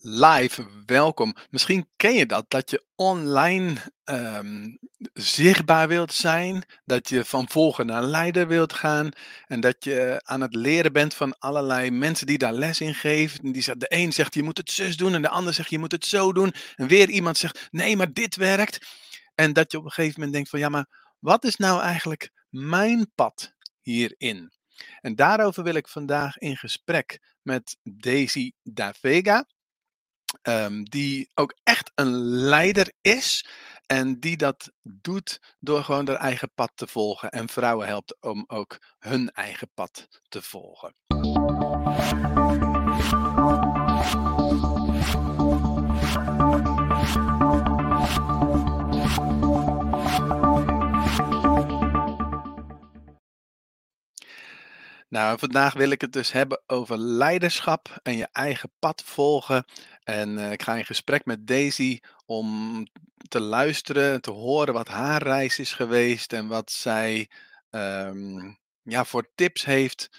[0.00, 1.34] live, welkom.
[1.50, 4.76] Misschien ken je dat, dat je online ehm,
[5.12, 9.08] zichtbaar wilt zijn, dat je van volger naar leider wilt gaan
[9.46, 13.52] en dat je aan het leren bent van allerlei mensen die daar les in geven.
[13.52, 15.78] Die zegt, de een zegt je moet het zus doen en de ander zegt je
[15.78, 18.86] moet het zo doen en weer iemand zegt nee, maar dit werkt.
[19.34, 22.30] En dat je op een gegeven moment denkt van ja, maar wat is nou eigenlijk
[22.48, 24.52] mijn pad hierin?
[25.00, 28.92] En daarover wil ik vandaag in gesprek met Daisy Da
[30.42, 33.46] Ehm, die ook echt een leider is.
[33.86, 37.30] En die dat doet door gewoon haar eigen pad te volgen.
[37.30, 40.94] En vrouwen helpt om ook hun eigen pad te volgen.
[55.08, 59.64] Nou, vandaag wil ik het dus hebben over leiderschap en je eigen pad volgen.
[60.04, 62.82] En eh, ik ga in gesprek met Daisy om
[63.28, 67.30] te luisteren, te horen wat haar reis is geweest en wat zij
[67.70, 70.10] ehm, ja, voor tips heeft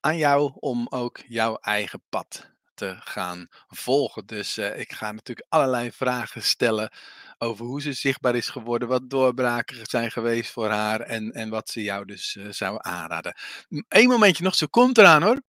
[0.00, 4.26] aan jou om ook jouw eigen pad te gaan volgen.
[4.26, 6.90] Dus uh, ik ga natuurlijk allerlei vragen stellen
[7.38, 11.70] over hoe ze zichtbaar is geworden, wat doorbraken zijn geweest voor haar en, en wat
[11.70, 13.36] ze jou dus uh, zou aanraden.
[13.88, 15.40] Eén momentje nog, ze komt eraan hoor.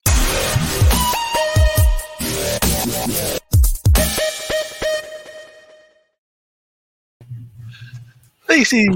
[8.46, 8.90] Daisy!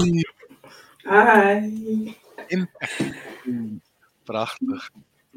[1.02, 2.14] Hi.
[4.24, 4.90] Prachtig.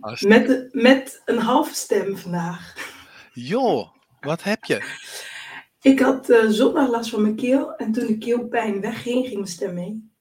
[0.03, 2.75] Met, met een halve stem vandaag.
[3.33, 5.01] Joh, wat heb je?
[5.81, 9.47] Ik had uh, zondag last van mijn keel en toen de keelpijn wegging, ging mijn
[9.47, 10.11] stem mee.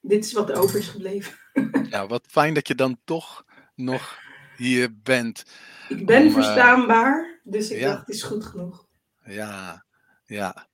[0.00, 1.40] Dit is wat er over is gebleven.
[1.90, 3.44] Ja, wat fijn dat je dan toch
[3.74, 4.18] nog
[4.56, 5.44] hier bent.
[5.88, 7.88] Ik ben om, uh, verstaanbaar, dus ik ja.
[7.88, 8.86] dacht, het is goed genoeg.
[9.24, 9.84] Ja,
[10.24, 10.68] ja.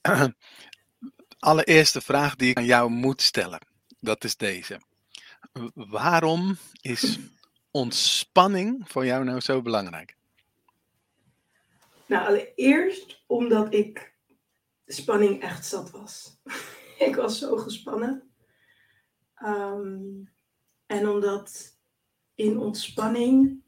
[1.38, 3.60] Allereerste vraag die ik aan jou moet stellen,
[4.00, 4.80] dat is deze.
[5.74, 7.18] Waarom is
[7.70, 10.16] ontspanning voor jou nou zo belangrijk?
[12.06, 14.14] Nou, allereerst omdat ik
[14.86, 16.40] spanning echt zat was.
[17.08, 18.30] ik was zo gespannen.
[19.44, 20.30] Um,
[20.86, 21.78] en omdat
[22.34, 23.62] in ontspanning,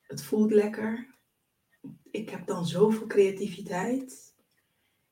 [0.00, 1.14] het voelt lekker.
[2.10, 4.34] Ik heb dan zoveel creativiteit.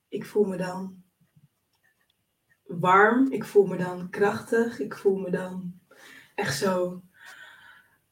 [0.09, 1.03] Ik voel me dan
[2.67, 3.33] warm.
[3.33, 4.81] Ik voel me dan krachtig.
[4.81, 5.81] Ik voel me dan
[6.35, 7.03] echt zo.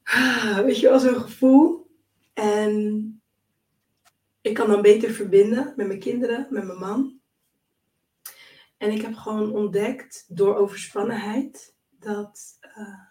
[0.64, 1.91] Weet je wel, zo'n gevoel.
[2.32, 3.22] En
[4.41, 7.20] ik kan dan beter verbinden met mijn kinderen, met mijn man.
[8.76, 13.04] En ik heb gewoon ontdekt door overspannenheid dat, uh,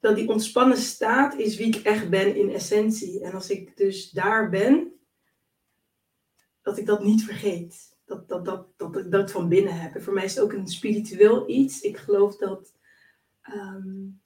[0.00, 3.24] dat die ontspannen staat is wie ik echt ben in essentie.
[3.24, 4.92] En als ik dus daar ben,
[6.62, 7.96] dat ik dat niet vergeet.
[8.04, 9.94] Dat, dat, dat, dat ik dat van binnen heb.
[9.94, 11.80] En voor mij is het ook een spiritueel iets.
[11.80, 12.74] Ik geloof dat
[13.54, 14.20] um,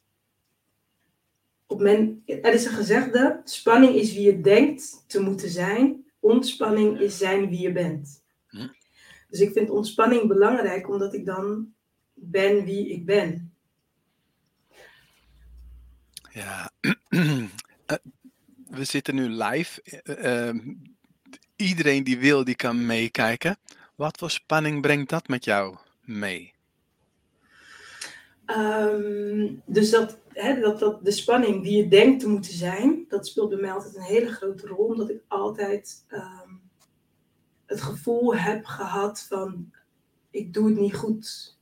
[1.73, 7.01] op men, er is een gezegde, spanning is wie je denkt te moeten zijn, ontspanning
[7.01, 8.23] is zijn wie je bent.
[8.47, 8.69] Hm.
[9.29, 11.75] Dus ik vind ontspanning belangrijk omdat ik dan
[12.15, 13.55] ben wie ik ben.
[16.31, 16.71] Ja,
[17.87, 17.97] eh,
[18.69, 19.83] we zitten nu live.
[20.05, 20.63] Uh, uh,
[21.57, 23.57] iedereen die wil, die kan meekijken.
[23.95, 26.52] Wat voor spanning brengt dat met jou mee?
[28.57, 30.19] Um, dus dat
[30.61, 33.97] dat, dat de spanning die je denkt te moeten zijn, dat speelt bij mij altijd
[33.97, 34.87] een hele grote rol.
[34.87, 36.61] Omdat ik altijd um,
[37.67, 39.73] het gevoel heb gehad van
[40.31, 41.59] ik doe het niet goed.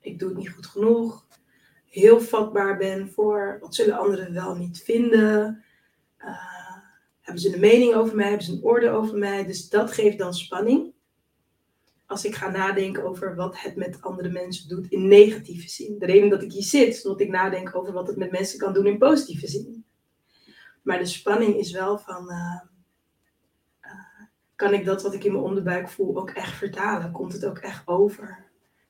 [0.00, 1.26] Ik doe het niet goed genoeg.
[1.84, 5.64] Heel vatbaar ben voor wat zullen anderen wel niet vinden.
[6.18, 6.76] Uh,
[7.20, 8.28] hebben ze een mening over mij?
[8.28, 9.46] Hebben ze een orde over mij?
[9.46, 10.92] Dus dat geeft dan spanning
[12.08, 15.98] als ik ga nadenken over wat het met andere mensen doet in negatieve zin.
[15.98, 18.58] De reden dat ik hier zit, is omdat ik nadenk over wat het met mensen
[18.58, 19.84] kan doen in positieve zin.
[20.82, 22.60] Maar de spanning is wel van, uh,
[23.82, 27.12] uh, kan ik dat wat ik in mijn onderbuik voel ook echt vertalen?
[27.12, 28.46] Komt het ook echt over?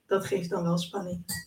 [0.06, 1.46] Dat geeft dan wel spanning.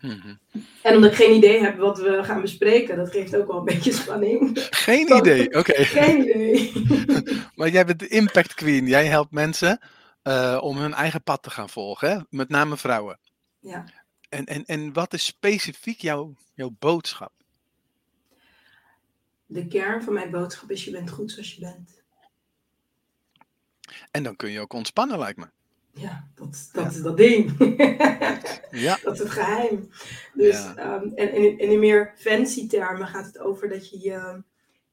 [0.00, 0.38] Mm-hmm.
[0.82, 3.64] En omdat ik geen idee heb wat we gaan bespreken, dat geeft ook wel een
[3.64, 4.66] beetje spanning.
[4.70, 5.84] Geen idee, oké.
[5.84, 6.72] Geen idee.
[7.56, 8.86] maar jij bent de impact queen.
[8.86, 9.80] Jij helpt mensen
[10.22, 12.18] uh, om hun eigen pad te gaan volgen, hè?
[12.28, 13.18] met name vrouwen.
[13.58, 13.84] Ja.
[14.28, 17.32] En, en, en wat is specifiek jouw, jouw boodschap?
[19.46, 22.02] De kern van mijn boodschap is: je bent goed zoals je bent.
[24.10, 25.46] En dan kun je ook ontspannen, lijkt me.
[25.92, 26.90] Ja, dat, dat ja.
[26.90, 27.58] is dat ding.
[28.86, 28.98] ja.
[29.02, 29.88] Dat is het geheim.
[30.34, 30.94] Dus, ja.
[30.94, 34.42] um, en, en, in, in meer fancy termen gaat het over dat je je,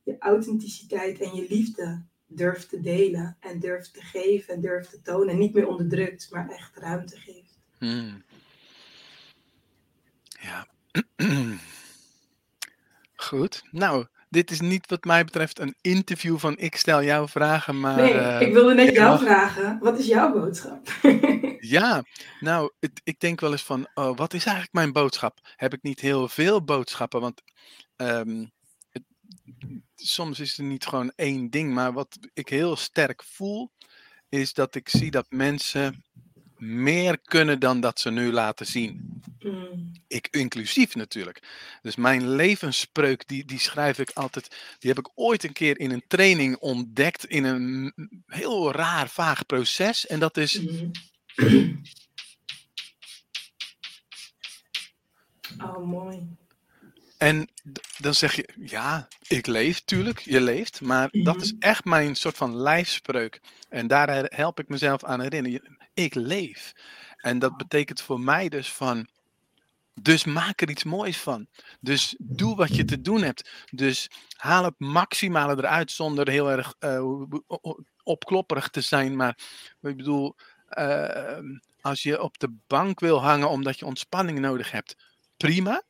[0.04, 5.02] je authenticiteit en je liefde durft te delen en durft te geven en durft te
[5.02, 5.30] tonen.
[5.30, 7.58] En niet meer onderdrukt, maar echt ruimte geeft.
[7.78, 8.24] Hmm.
[10.42, 10.68] Ja.
[13.16, 13.64] Goed.
[13.72, 17.96] Nou, dit is niet wat mij betreft een interview van ik stel jou vragen, maar...
[17.96, 19.80] Nee, eh, ik wilde net ik jou mag- vragen.
[19.80, 20.88] Wat is jouw boodschap?
[21.60, 22.04] Ja,
[22.40, 25.40] nou, het- ik denk wel eens van, oh, wat is eigenlijk mijn boodschap?
[25.56, 27.22] Heb ik niet heel veel boodschappen?
[27.22, 27.42] Want
[27.96, 28.46] ehm,
[29.96, 33.72] soms is er niet gewoon één ding, maar wat ik heel sterk voel,
[34.30, 36.04] is dat ik zie dat mensen
[36.58, 39.22] meer kunnen dan dat ze nu laten zien.
[39.40, 41.42] Mm, Ik inclusief natuurlijk.
[41.82, 44.56] Dus mijn levensspreuk, die, die schrijf ik altijd.
[44.80, 47.26] Die heb ik ooit een keer in een training ontdekt.
[47.26, 47.94] In een
[48.26, 50.08] heel raar, vaag proces.
[50.08, 50.62] En dat is.
[50.62, 50.92] mm.
[55.64, 56.28] Oh, mooi.
[57.18, 57.50] En
[57.98, 60.82] dan zeg je, ja, ik leef, tuurlijk, je leeft.
[60.82, 61.62] Maar dat is Mhm.
[61.62, 63.42] echt mijn soort van lijfspreuk.
[63.70, 65.78] En daar help ik mezelf aan herinneren.
[65.94, 66.74] Ik leef.
[67.18, 69.08] En dat betekent voor mij dus van.
[70.02, 71.48] Dus maak er iets moois van.
[71.80, 73.50] Dus doe wat je te doen hebt.
[73.72, 77.04] Dus haal het maximale eruit zonder heel erg eh,
[78.04, 79.16] opklopperig te zijn.
[79.16, 79.38] Maar
[79.82, 80.36] ik bedoel,
[80.68, 81.40] eh,
[81.82, 84.96] als je op de bank wil hangen omdat je ontspanning nodig hebt,
[85.38, 85.84] prima.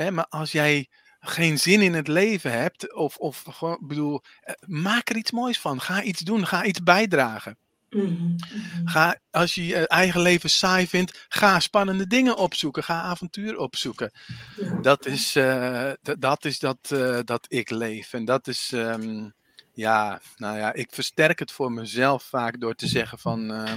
[0.00, 0.88] Hè, maar als jij
[1.20, 5.60] geen zin in het leven hebt, of, of gewoon, bedoel, eh, maak er iets moois
[5.60, 5.80] van.
[5.80, 7.58] Ga iets doen, ga iets bijdragen.
[7.90, 8.36] Mhm, mhm.
[8.84, 12.84] Ga, als je je eigen leven saai vindt, ga spannende dingen opzoeken.
[12.84, 14.12] Ga avontuur opzoeken.
[14.56, 14.80] Ja.
[14.80, 18.12] Dat is, eh, dat, is dat, eh, dat ik leef.
[18.12, 19.28] En dat is, ehm,
[19.72, 23.72] ja, nou ja, ik versterk het voor mezelf vaak door te zeggen van, eh,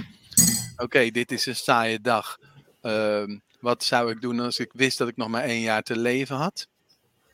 [0.76, 2.38] oké, dit is een saaie dag.
[2.80, 5.98] Ehm, wat zou ik doen als ik wist dat ik nog maar één jaar te
[5.98, 6.68] leven had?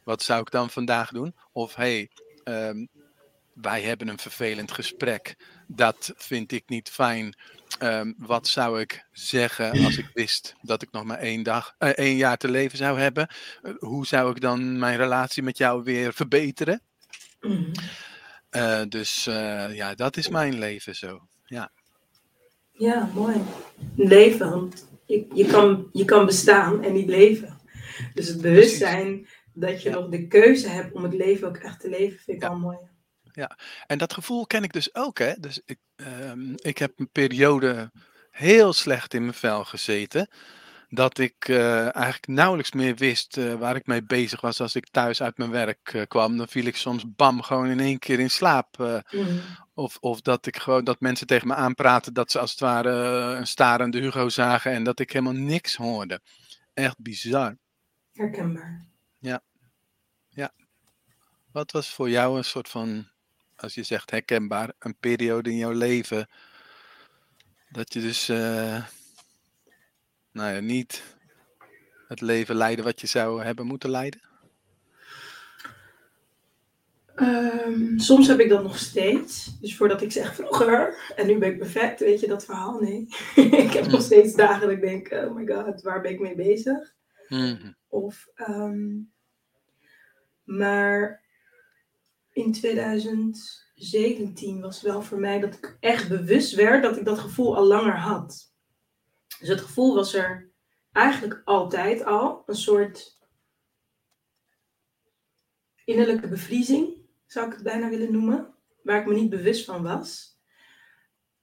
[0.05, 1.35] Wat zou ik dan vandaag doen?
[1.53, 2.11] Of hey,
[2.45, 2.87] ehm,
[3.55, 5.37] wij hebben een vervelend gesprek.
[5.67, 7.37] Dat vind ik niet fijn.
[7.79, 11.89] Ehm, wat zou ik zeggen als ik wist dat ik nog maar één, dag, eh,
[11.89, 13.29] één jaar te leven zou hebben?
[13.63, 16.83] Eh, hoe zou ik dan mijn relatie met jou weer verbeteren?
[17.41, 17.73] Mhm.
[18.51, 19.25] Eh, dus
[19.73, 21.29] ja, dat is mijn leven zo.
[22.73, 23.43] Ja, mooi.
[23.95, 24.73] Leven,
[25.11, 27.61] je, je, kan, je kan bestaan en niet leven.
[28.15, 29.95] Dus het bewustzijn dat je Ja.
[29.95, 32.49] nog de keuze hebt om het leven ook echt te leven, vind ik Ja.
[32.49, 32.77] wel mooi.
[33.87, 35.33] En dat gevoel ken ik dus ook, hè.
[35.41, 37.91] Dus ik, ehm, ik heb een periode
[38.31, 40.29] heel slecht in mijn vel gezeten.
[40.89, 44.89] Dat ik eh, eigenlijk nauwelijks meer wist eh, waar ik mee bezig was als ik
[44.91, 46.37] thuis uit mijn werk eh, kwam.
[46.37, 48.77] Dan viel ik soms bam gewoon in één keer in slaap.
[49.11, 49.37] Mhm.
[49.81, 52.91] Of, of dat ik gewoon dat mensen tegen me aanpraten dat ze als het ware
[53.33, 56.21] eh, een starende Hugo zagen en dat ik helemaal niks hoorde.
[56.75, 57.57] Echt bizar.
[58.13, 58.89] Herkenbaar.
[61.53, 63.09] Wat was voor jou een soort van,
[63.57, 66.29] als je zegt herkenbaar, een periode in jouw leven
[67.69, 68.85] dat je dus, eh,
[70.33, 71.17] nou ja, niet
[72.09, 74.30] het leven leidde wat je zou hebben moeten leiden?
[77.21, 79.59] Ehm, soms heb ik dat nog steeds.
[79.61, 82.81] Dus voordat ik zeg vroeger en nu ben ik perfect, weet je dat verhaal?
[82.81, 83.07] Nee.
[83.65, 86.35] ik heb nog steeds dagen dat ik denk, oh my god, waar ben ik mee
[86.35, 86.95] bezig?
[87.29, 87.73] Mhm.
[87.89, 88.89] Of, ehm,
[90.45, 91.25] maar
[92.33, 97.57] in 2017 was wel voor mij dat ik echt bewust werd dat ik dat gevoel
[97.57, 98.53] al langer had.
[99.39, 100.51] Dus het gevoel was er
[100.93, 102.43] eigenlijk altijd al.
[102.47, 103.19] Een soort
[105.85, 107.00] innerlijke bevriezing,
[107.33, 108.55] zou ik het bijna willen noemen.
[108.83, 110.39] Waar ik me niet bewust van was.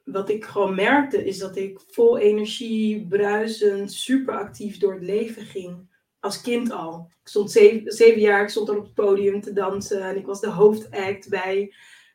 [0.04, 5.46] Wat ik gewoon merkte is dat ik vol energie, bruisend, super actief door het leven
[5.46, 7.12] ging als kind al.
[7.22, 10.26] Ik stond zeven, zeven jaar, ik stond al op het podium te dansen en ik
[10.26, 11.74] was de hoofdact bij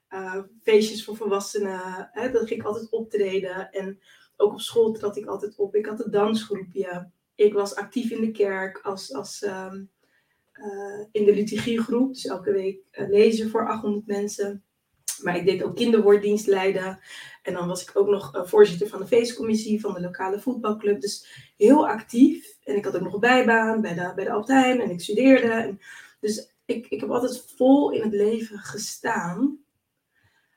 [0.09, 2.09] eh, feestjes voor volwassenen.
[2.13, 4.01] Hè, dat ging ik altijd optreden en
[4.37, 5.75] ook op school trad ik altijd op.
[5.75, 7.11] Ik had een dansgroepje.
[7.35, 9.81] Ik was actief in de kerk als, als ehm, eh,
[11.13, 12.13] in de liturgiegroep.
[12.13, 14.65] Dus elke week eh, lezen voor 800 mensen.
[15.23, 17.01] Maar ik deed ook kinderwoorddienst leiden.
[17.43, 21.01] En dan was ik ook nog eh, voorzitter van de feestcommissie van de lokale voetbalclub.
[21.01, 22.59] Dus heel actief.
[22.65, 25.01] En ik had ook nog een bijbaan bij de, bij de Albert Heijn en ik
[25.01, 25.79] studeerde.
[26.21, 29.59] Dus ik, ik heb altijd vol in het leven gestaan.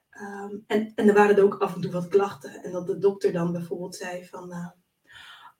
[0.09, 2.63] Ehm, en, en er waren er ook af en toe wat klachten.
[2.63, 4.51] En dat de dokter dan bijvoorbeeld zei van...
[4.51, 4.67] eh,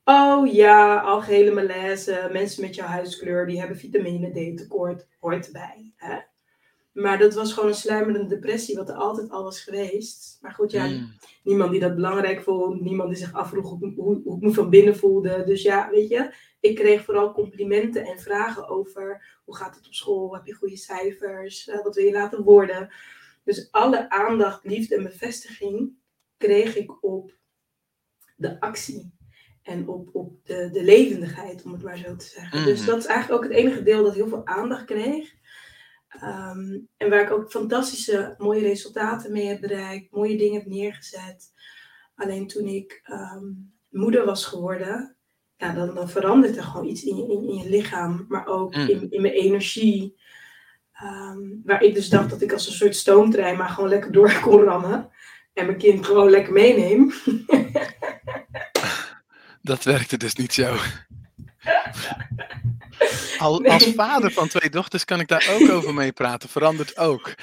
[0.06, 5.94] oh ja, algehele malaise, mensen met jouw huidskleur, die hebben vitamine D tekort, hoort erbij.
[5.96, 6.18] Hè?
[6.92, 10.38] Maar dat was gewoon een sluimerende depressie, wat er altijd al was geweest.
[10.42, 11.14] Maar goed, ja, Mm.
[11.44, 12.82] niemand die dat belangrijk vond.
[12.82, 15.44] Niemand die zich afvroeg hoe, hoe, hoe ik me van binnen voelde.
[15.46, 19.94] Dus ja, weet je, ik kreeg vooral complimenten en vragen over hoe gaat het op
[19.94, 20.34] school?
[20.36, 21.68] Heb je goede cijfers?
[21.68, 22.90] Eh, wat wil je laten worden?
[23.44, 25.94] Dus alle aandacht, liefde en bevestiging
[26.38, 27.34] kreeg ik op
[28.36, 29.14] de actie.
[29.66, 32.66] En op, op de, de levendigheid, om het maar zo te zeggen.
[32.66, 32.90] Dus Mhm.
[32.90, 35.34] dat is eigenlijk ook het enige deel dat heel veel aandacht kreeg.
[36.08, 41.54] Ehm, en waar ik ook fantastische, mooie resultaten mee heb bereikt, mooie dingen heb neergezet.
[42.16, 43.44] Alleen toen ik ehm,
[43.90, 45.16] moeder was geworden,
[45.58, 48.76] ja, dan, dan verandert er gewoon iets in je, in, in je lichaam, maar ook
[48.76, 48.88] Mm.
[48.88, 50.16] in, in mijn energie.
[50.94, 54.40] Ehm, waar ik dus dacht dat ik als een soort stoomtrein maar gewoon lekker door
[54.42, 55.10] kon rammen.
[55.54, 57.12] En mijn kind gewoon lekker meeneem.
[59.66, 60.76] Dat werkte dus niet zo.
[63.38, 63.72] Al, Nee.
[63.72, 66.50] Als vader van twee dochters kan ik daar ook over mee praten.
[66.50, 67.36] Verandert ook.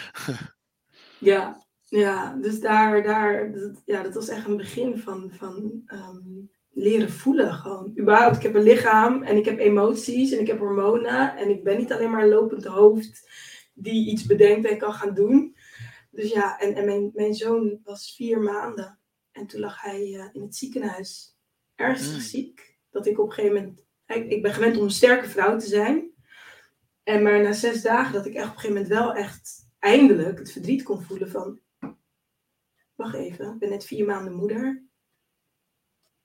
[1.18, 6.20] Ja, ja dus daar, daar dat, ja, dat was echt een begin van, van ehm,
[6.70, 7.52] leren voelen.
[7.54, 7.92] Gewoon.
[7.98, 11.36] Überhaupt, ik heb een lichaam en ik heb emoties en ik heb hormonen.
[11.36, 13.30] En ik ben niet alleen maar een lopend hoofd
[13.74, 15.56] die iets bedenkt en kan gaan doen.
[16.10, 18.98] Dus ja, en, en mijn, mijn zoon was vier maanden.
[19.32, 21.32] En toen lag hij eh, in het ziekenhuis.
[21.82, 22.20] Ernstig Mm.
[22.20, 22.78] ziek.
[22.90, 23.84] Dat ik op een gegeven moment...
[24.06, 26.10] Ik, ik ben gewend om een sterke vrouw te zijn.
[27.02, 30.38] En maar na zes dagen dat ik echt op een gegeven moment wel echt eindelijk
[30.38, 31.60] het verdriet kon voelen van...
[32.94, 34.82] Wacht even, ik ben net vier maanden moeder.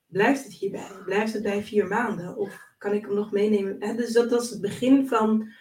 [0.06, 0.88] Blijft het hierbij?
[1.06, 2.36] Blijft het bij vier maanden?
[2.38, 3.98] Of kan ik hem nog meenemen?
[3.98, 5.52] Dus dat was het begin van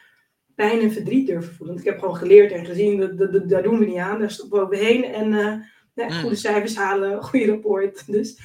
[0.54, 1.74] pijn en verdriet durven voelen.
[1.74, 4.18] Want ik heb gewoon geleerd en gezien, dat, dat, dat- daar doen we niet aan.
[4.18, 6.12] Daar stoppen we overheen en Mm.
[6.12, 8.06] goede cijfers halen, goede rapport.
[8.12, 8.38] Dus,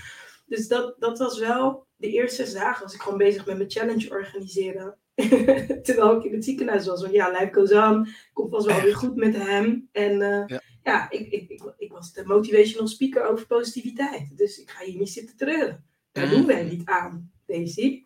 [0.51, 3.71] dus dat, dat was wel, de eerste zes dagen was ik gewoon bezig met mijn
[3.71, 4.97] challenge organiseren.
[5.83, 7.01] Terwijl ik in het ziekenhuis was.
[7.01, 8.07] Want ja, goes on.
[8.33, 9.89] Komt vast wel weer goed met hem.
[9.91, 10.61] En eh, Ja.
[10.83, 14.37] ja, ik, ik, ik, ik was de motivational speaker over positiviteit.
[14.37, 15.85] Dus ik ga hier niet zitten treuren.
[16.11, 16.31] Daar Mm.
[16.31, 18.05] doen wij niet aan, Daisy.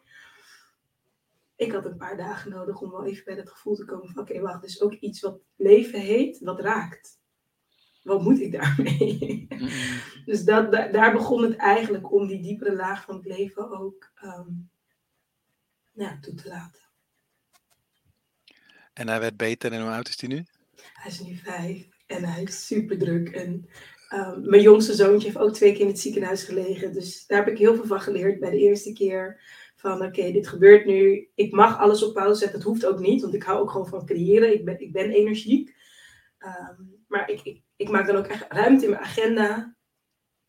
[1.55, 4.21] Ik had een paar dagen nodig om wel even bij dat gevoel te komen van...
[4.21, 7.19] Oké, wacht, dus ook iets wat leven heet, wat raakt.
[8.05, 9.45] Wat moet ik daarmee?
[9.49, 9.69] Mm.
[10.25, 14.11] Dus dat, da- daar begon het eigenlijk om die diepere laag van het leven ook
[15.95, 16.81] ja, toe te laten.
[18.93, 20.43] En hij werd beter en hoe oud is hij nu?
[20.93, 23.29] Hij is nu vijf en hij is super druk.
[23.29, 23.69] En
[24.09, 26.93] ehm, mijn jongste zoontje heeft ook twee keer in het ziekenhuis gelegen.
[26.93, 29.41] Dus daar heb ik heel veel van geleerd bij de eerste keer.
[29.75, 31.29] Van oké, dit gebeurt nu.
[31.35, 32.57] Ik mag alles op pauze zetten.
[32.57, 34.53] Het hoeft ook niet, want ik hou ook gewoon van creëren.
[34.53, 35.75] Ik ben, ik ben energiek.
[36.37, 39.75] Ehm, maar ik, ik, ik maak dan ook echt ruimte in mijn agenda.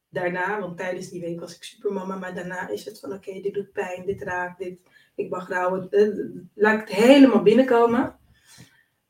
[0.08, 2.16] Daarna, want tijdens die week was ik supermama.
[2.16, 4.78] Maar daarna is het van oké, dit doet pijn, dit raakt, dit.
[5.14, 5.90] Ik mag rouwen.
[5.90, 6.08] Eh,
[6.54, 8.18] Laat ik het helemaal binnenkomen.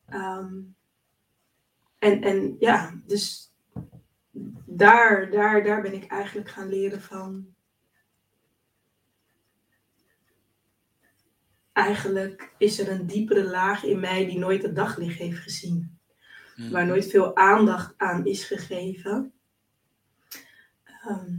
[0.07, 0.55] Ehm,
[1.99, 3.53] en, en ja, dus
[4.65, 7.55] daar, daar, daar ben ik eigenlijk gaan leren van.
[11.73, 15.96] Eigenlijk is er een diepere laag in mij die nooit het daglicht heeft gezien.
[16.57, 16.71] Mm.
[16.71, 19.33] Waar nooit veel aandacht aan is gegeven.
[20.85, 21.35] Ehm,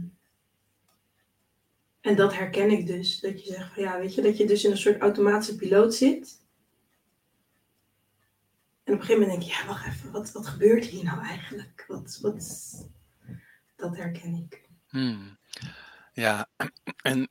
[2.00, 3.20] en dat herken ik dus.
[3.20, 5.94] Dat je zegt van ja, weet je, dat je dus in een soort automatische piloot
[5.94, 6.46] zit.
[8.84, 11.24] En op een gegeven moment denk je, ja, wacht even, wat, wat gebeurt hier nou
[11.24, 11.84] eigenlijk?
[11.88, 12.88] Wat, wat,
[13.76, 14.68] dat herken ik.
[14.88, 15.38] Hmm.
[16.12, 16.48] Ja,
[17.02, 17.28] en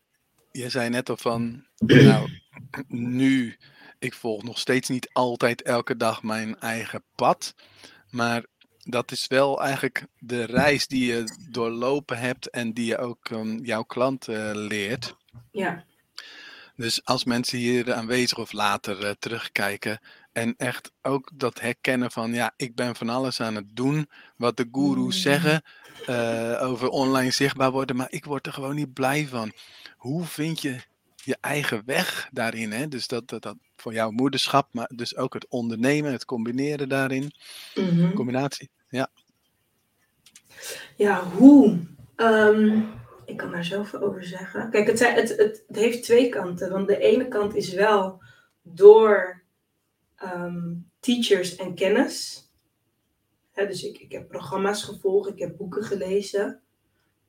[0.52, 2.30] je zei net al van, nou,
[2.88, 3.58] nu,
[4.00, 7.56] ik volg nog steeds niet altijd elke dag mijn eigen pad,
[8.10, 8.46] maar
[8.84, 13.58] dat is wel eigenlijk de reis die je doorlopen hebt en die je ook ehm,
[13.64, 15.16] jouw klanten leert.
[15.52, 15.84] Ja,
[16.76, 20.00] Dus als mensen hier aanwezig of later eh, terugkijken
[20.32, 24.58] en echt ook dat herkennen van ja, ik ben van alles aan het doen wat
[24.58, 25.22] de goeroes Mm.
[25.22, 25.62] zeggen
[26.06, 29.52] eh, over online zichtbaar worden, maar ik word er gewoon niet blij van.
[29.98, 30.80] Hoe vind je
[31.28, 32.72] je eigen weg daarin?
[32.72, 32.88] Hè?
[32.88, 37.32] Dus dat, dat, dat voor jouw moederschap, maar dus ook het ondernemen, het combineren daarin,
[37.76, 38.14] Mhm.
[38.14, 38.70] combinatie.
[38.90, 39.10] Ja.
[40.96, 41.80] Ja, hoe?
[42.16, 42.82] Ehm,
[43.26, 44.70] ik kan daar zoveel over zeggen.
[44.70, 46.72] Kijk, het, het, het, het heeft twee kanten.
[46.72, 48.24] Want de ene kant is wel
[48.62, 49.44] door
[50.16, 52.46] ehm, teachers en kennis.
[53.54, 56.62] Dus ik, ik heb programma's gevolgd, ik heb boeken gelezen.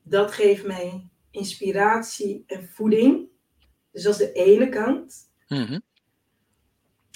[0.03, 3.27] Dat geeft mij inspiratie en voeding.
[3.91, 5.31] Dus dat is de ene kant.
[5.47, 5.79] Mhm.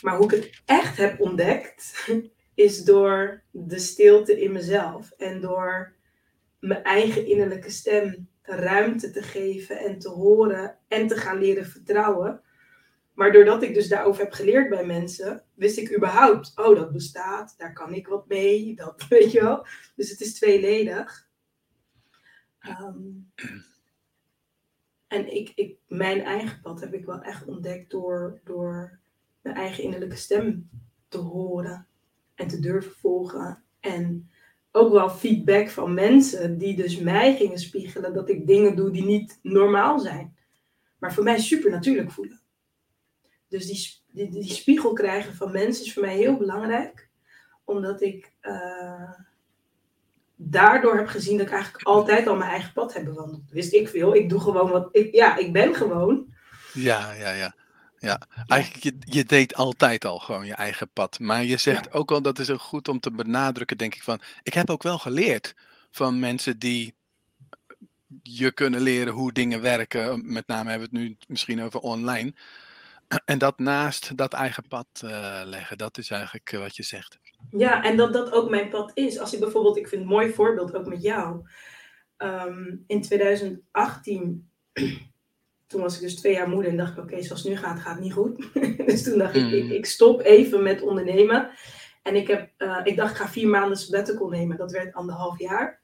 [0.01, 2.08] Maar hoe ik het echt heb ontdekt,
[2.53, 5.12] is door de stilte in mezelf.
[5.12, 5.94] En door
[6.60, 12.42] mijn eigen innerlijke stem ruimte te geven en te horen en te gaan leren vertrouwen.
[13.13, 17.53] Maar doordat ik dus daarover heb geleerd bij mensen, wist ik überhaupt, oh, dat bestaat,
[17.58, 19.65] daar kan ik wat mee, dat weet je wel.
[19.96, 21.27] Dus het is tweeledig.
[22.60, 23.01] Ehm,
[25.13, 29.00] en ik, ik, mijn eigen pad heb ik wel echt ontdekt door, door
[29.41, 30.70] mijn eigen innerlijke stem
[31.08, 31.88] te horen
[32.36, 33.63] en te durven volgen.
[33.79, 34.29] En
[34.72, 39.05] ook wel feedback van mensen die dus mij gingen spiegelen dat ik dingen doe die
[39.05, 40.38] niet normaal zijn.
[40.98, 42.41] Maar voor mij super natuurlijk voelen.
[43.48, 47.10] Dus die, die, die spiegel krijgen van mensen is voor mij heel belangrijk.
[47.63, 49.13] Omdat ik uh,
[50.50, 53.51] daardoor heb gezien dat ik eigenlijk altijd al mijn eigen pad heb bewandeld.
[53.51, 54.15] Wist ik veel.
[54.15, 55.15] Ik doe gewoon wat ik.
[55.15, 56.25] Ja, ik ben gewoon.
[56.73, 57.55] Ja, ja, ja.
[57.97, 61.19] Ja, eigenlijk je, je deed altijd al gewoon je eigen pad.
[61.19, 64.21] Maar je zegt ook al, dat is ook goed om te benadrukken, denk ik van.
[64.41, 65.55] Ik heb ook wel geleerd
[65.91, 66.95] van mensen die
[68.21, 70.33] je kunnen leren hoe dingen werken.
[70.33, 72.33] Met name hebben we het nu misschien over online.
[73.25, 77.20] En dat naast dat eigen pad uh, leggen, dat is eigenlijk uh, wat je zegt.
[77.51, 79.20] Ja, en dat dat ook mijn pad is.
[79.20, 81.41] Als ik bijvoorbeeld, ik vind een mooi voorbeeld ook met jou.
[82.17, 84.50] Um, in 2018,
[85.67, 87.58] toen was ik dus twee jaar moeder en dacht ik, oké, okay, zoals het nu
[87.58, 88.53] gaat, gaat het niet goed.
[88.88, 91.50] dus toen dacht ik, ik, ik, stop even met ondernemen.
[92.01, 94.58] En ik, heb, uh, ik dacht, ik ga vier maanden sabbatical nemen.
[94.58, 95.82] Dat werd anderhalf jaar.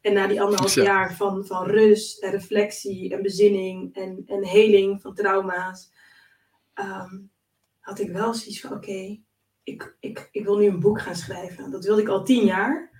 [0.00, 0.82] En na die anderhalf ja.
[0.82, 5.92] jaar van, van rust en reflectie en bezinning en, en heling van trauma's,
[6.84, 7.30] um,
[7.78, 9.20] had ik wel zoiets van: oké,
[9.62, 11.70] ik, ik, ik wil nu een boek gaan schrijven.
[11.70, 12.90] Dat wilde ik al tien jaar.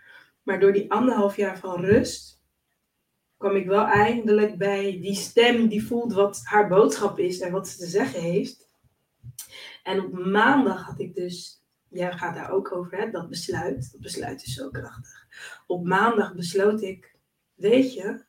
[0.43, 2.43] Maar door die anderhalf jaar van rust
[3.37, 7.69] kwam ik wel eindelijk bij die stem die voelt wat haar boodschap is en wat
[7.69, 8.69] ze te zeggen heeft.
[9.83, 13.93] En op maandag had ik dus, jij gaat daar ook over, hè, dat besluit.
[13.93, 15.27] Dat besluit is zo krachtig.
[15.67, 17.17] Op maandag besloot ik,
[17.55, 18.25] weet je,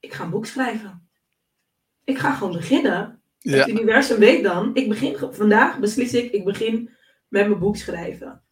[0.00, 1.08] ik ga een boek schrijven.
[2.04, 3.15] Ik ga gewoon beginnen.
[3.50, 3.58] Ja.
[3.58, 6.90] Het universum weet dan, ik begin vandaag, beslis ik, ik begin
[7.28, 8.42] met mijn boek schrijven.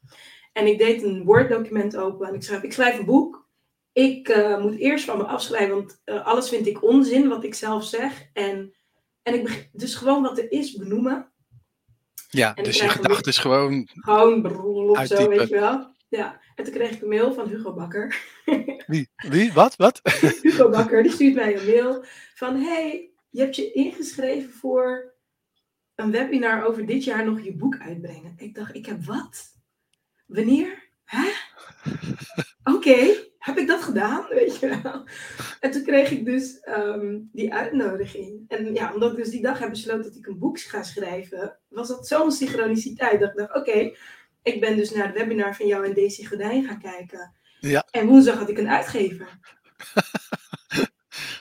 [0.53, 3.49] En ik deed een Word document open en ik schrijf, ik schrijf een boek.
[3.93, 7.55] Ik uh, moet eerst van me afschrijven, want uh, alles vind ik onzin wat ik
[7.55, 8.29] zelf zeg.
[8.33, 8.75] En,
[9.23, 11.33] en ik begin, dus gewoon wat er is benoemen.
[12.29, 13.89] Ja, en dus je gedachte is gewoon.
[13.95, 15.93] Gewoon brrrr of zo, weet je wel.
[16.09, 18.17] Ja, en toen kreeg ik een mail van Hugo Bakker.
[18.87, 19.09] Wie?
[19.17, 19.53] Wie?
[19.53, 19.77] Wat?
[19.77, 20.01] Wat?
[20.43, 25.15] Hugo Bakker, die stuurt mij een mail van: Hey, je hebt je ingeschreven voor
[25.95, 28.35] een webinar over dit jaar nog je boek uitbrengen.
[28.37, 29.53] Ik dacht, ik heb wat?
[30.27, 30.89] Wanneer?
[31.05, 31.29] Hè?
[32.65, 34.27] Oké, okay, heb ik dat gedaan?
[34.35, 35.09] Weet je wel.
[35.61, 38.45] En toen kreeg ik dus um, die uitnodiging.
[38.49, 41.59] En ja, omdat ik dus die dag heb besloten dat ik een boek ga schrijven,
[41.69, 43.97] was dat zo'n synchroniciteit dat ik dacht, oké, okay,
[44.43, 47.35] ik ben dus naar het webinar van jou en Daisy Gordijn gaan kijken.
[47.61, 47.87] Ja.
[47.91, 49.39] En woensdag had ik een uitgever.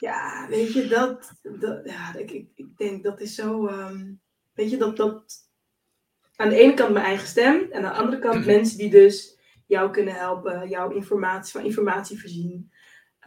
[0.03, 4.21] ja, weet je, dat, dat ja, ik, ik, ik, denk dat is zo, um,
[4.53, 5.23] weet je, dat, dat
[6.35, 9.37] aan de ene kant mijn eigen stem en aan de andere kant mensen die dus
[9.67, 12.71] jou kunnen helpen, jouw informatie, van informatie voorzien.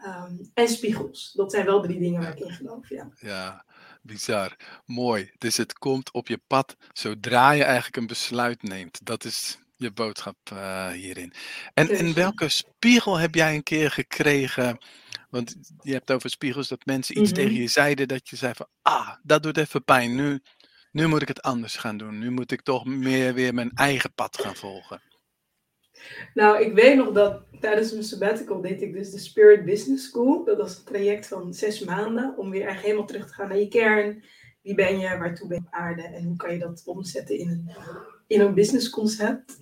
[0.07, 1.33] Um, en spiegels.
[1.33, 3.09] Dat zijn wel drie dingen waar ik in geloof, ja.
[3.17, 3.65] Ja,
[4.03, 4.57] bizar.
[4.85, 5.31] Mooi.
[5.39, 9.07] Dus het komt op je pad zodra je eigenlijk een besluit neemt.
[9.07, 11.33] Dat is je boodschap uh, hierin.
[11.75, 14.79] En in welke spiegel heb jij een keer gekregen?
[15.37, 17.47] Want je hebt over spiegels dat mensen iets mm -hmm.
[17.47, 20.15] tegen je zeiden dat je zei van, ah, dat doet even pijn.
[20.15, 20.41] Nu,
[20.93, 22.19] nu moet ik het anders gaan doen.
[22.19, 25.03] Nu moet ik toch meer weer mijn eigen pad gaan volgen.
[26.35, 30.45] Nou, ik weet nog dat tijdens mijn sabbatical deed ik dus de Spirit Business School.
[30.45, 33.59] Dat was een traject van zes maanden om weer echt helemaal terug te gaan naar
[33.59, 34.25] je kern.
[34.63, 37.49] Wie ben je, waartoe ben je op aarde en hoe kan je dat omzetten in
[37.49, 37.71] een,
[38.27, 39.59] in een business concept.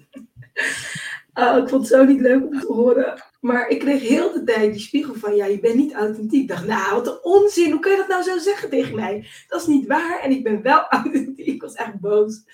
[1.34, 3.22] Uh, ik vond het zo niet leuk om te horen.
[3.44, 6.42] Maar ik kreeg heel de tijd die spiegel van, ja, je bent niet authentiek.
[6.42, 7.70] Ik dacht, nou, wat een onzin.
[7.70, 9.28] Hoe kun je dat nou zo zeggen tegen mij?
[9.48, 10.20] Dat is niet waar.
[10.20, 11.46] En ik ben wel authentiek.
[11.46, 12.44] Ik was echt boos.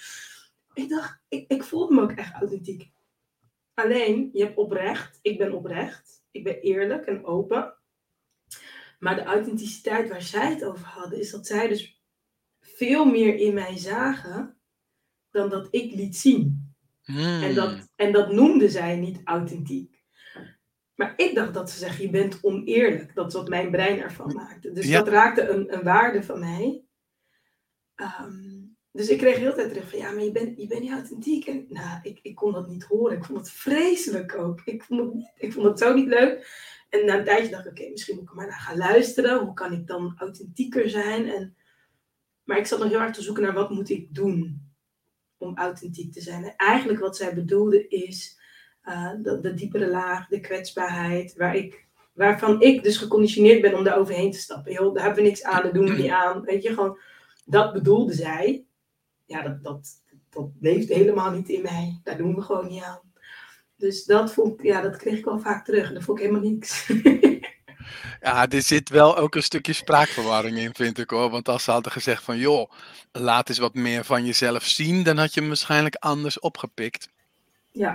[0.75, 2.91] Ik dacht, ik, ik voelde me ook echt authentiek.
[3.75, 5.19] Alleen, je hebt oprecht.
[5.23, 6.23] Ik ben oprecht.
[6.31, 7.75] Ik ben eerlijk en open.
[8.99, 12.03] Maar de authenticiteit waar zij het over hadden, is dat zij dus
[12.61, 14.57] veel meer in mij zagen
[15.31, 16.75] dan dat ik liet zien.
[17.03, 17.43] Hmm.
[17.43, 20.00] En, dat, en dat noemde zij niet authentiek.
[21.01, 23.15] Maar ik dacht dat ze zeggen, je bent oneerlijk.
[23.15, 24.73] Dat is wat mijn brein ervan maakte.
[24.73, 24.99] Dus Ja.
[24.99, 26.83] dat raakte een, een waarde van mij.
[27.95, 28.59] Ehm,
[28.93, 30.91] dus ik kreeg heel de tijd terug van, ja, maar je bent, je bent niet
[30.93, 31.47] authentiek.
[31.47, 33.17] En nou, ik, ik kon dat niet horen.
[33.17, 34.61] Ik vond het vreselijk ook.
[34.65, 36.59] Ik vond het, niet- ik vond het zo niet leuk.
[36.89, 39.39] En na een tijdje dacht ik, oké, misschien moet ik maar naar gaan luisteren.
[39.45, 41.29] Hoe kan ik dan authentieker zijn?
[41.31, 41.57] En,
[42.45, 44.69] maar ik zat nog heel erg te zoeken naar wat moet ik doen
[45.37, 46.45] om authentiek te zijn.
[46.45, 48.40] En eigenlijk wat zij bedoelde is
[48.91, 53.85] eh, de, de diepere laag, de kwetsbaarheid, waar ik, waarvan ik dus geconditioneerd ben om
[53.85, 54.73] daar overheen te stappen.
[54.73, 56.41] Joh, daar hebben we niks aan, daar doen we niet aan.
[56.41, 56.99] Weet je, gewoon,
[57.45, 58.65] dat bedoelde zij.
[59.27, 59.89] ja, dat, dat,
[60.31, 62.01] dat leeft helemaal niet in mij.
[62.05, 63.01] Daar doen we gewoon niet aan.
[63.77, 65.93] Dus dat, vond, ja, dat kreeg ik wel vaak terug.
[65.93, 66.87] Dat vond ik helemaal niks.
[68.21, 71.31] Ja, er zit wel ook een stukje spraakverwarring in, vind ik hoor.
[71.31, 72.71] Want als ze hadden gezegd van, joh,
[73.13, 77.09] laat eens wat meer van jezelf zien, dan had je hem waarschijnlijk anders opgepikt.
[77.73, 77.95] Ja.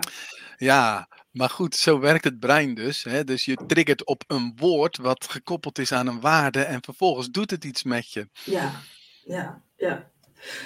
[0.57, 3.03] Ja, maar goed, zo werkt het brein dus.
[3.03, 3.23] Hè?
[3.23, 7.51] Dus je triggert op een woord wat gekoppeld is aan een waarde en vervolgens doet
[7.51, 8.29] het iets met je.
[8.45, 8.71] Ja,
[9.25, 10.09] ja, ja.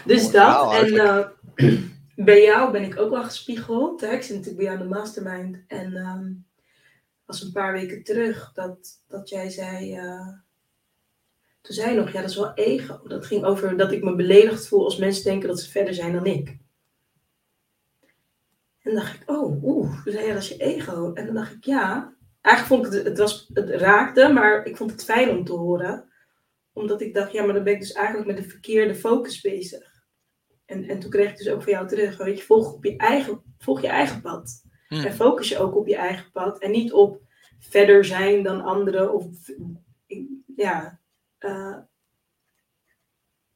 [0.06, 0.74] Dus Mooi dat.
[0.74, 1.26] En eh,
[2.26, 4.02] bij jou ben ik ook wel gespiegeld.
[4.02, 4.08] Hè?
[4.12, 5.64] Ik zit natuurlijk bij jou in de mastermind.
[5.68, 6.32] En ehm
[7.30, 9.96] was een paar weken terug dat, dat jij zei.
[9.96, 10.28] eh,
[11.62, 13.08] toen zei je nog, ja, dat is wel ego.
[13.08, 16.14] Dat ging over dat ik me beledigd voel als mensen denken dat ze verder zijn
[16.14, 16.58] dan ik.
[18.84, 20.04] En dan dacht ik, oh, oeh.
[20.04, 21.14] Toen zei je, dat is je ego.
[21.14, 22.18] En dan dacht ik, ja.
[22.42, 25.54] Eigenlijk vond ik het, het, was, het raakte, maar ik vond het fijn om te
[25.54, 26.10] horen.
[26.74, 30.04] Omdat ik dacht, ja, maar dan ben ik dus eigenlijk met de verkeerde focus bezig.
[30.66, 32.98] En, en toen kreeg ik dus ook van jou terug, weet je, volg, op je
[32.98, 34.64] eigen, volg je eigen pad.
[34.88, 34.96] Hm.
[34.96, 36.60] En focus je ook op je eigen pad.
[36.60, 37.22] En niet op
[37.60, 39.14] verder zijn dan anderen.
[39.14, 39.26] Of
[40.56, 41.00] ja,
[41.38, 41.78] eh,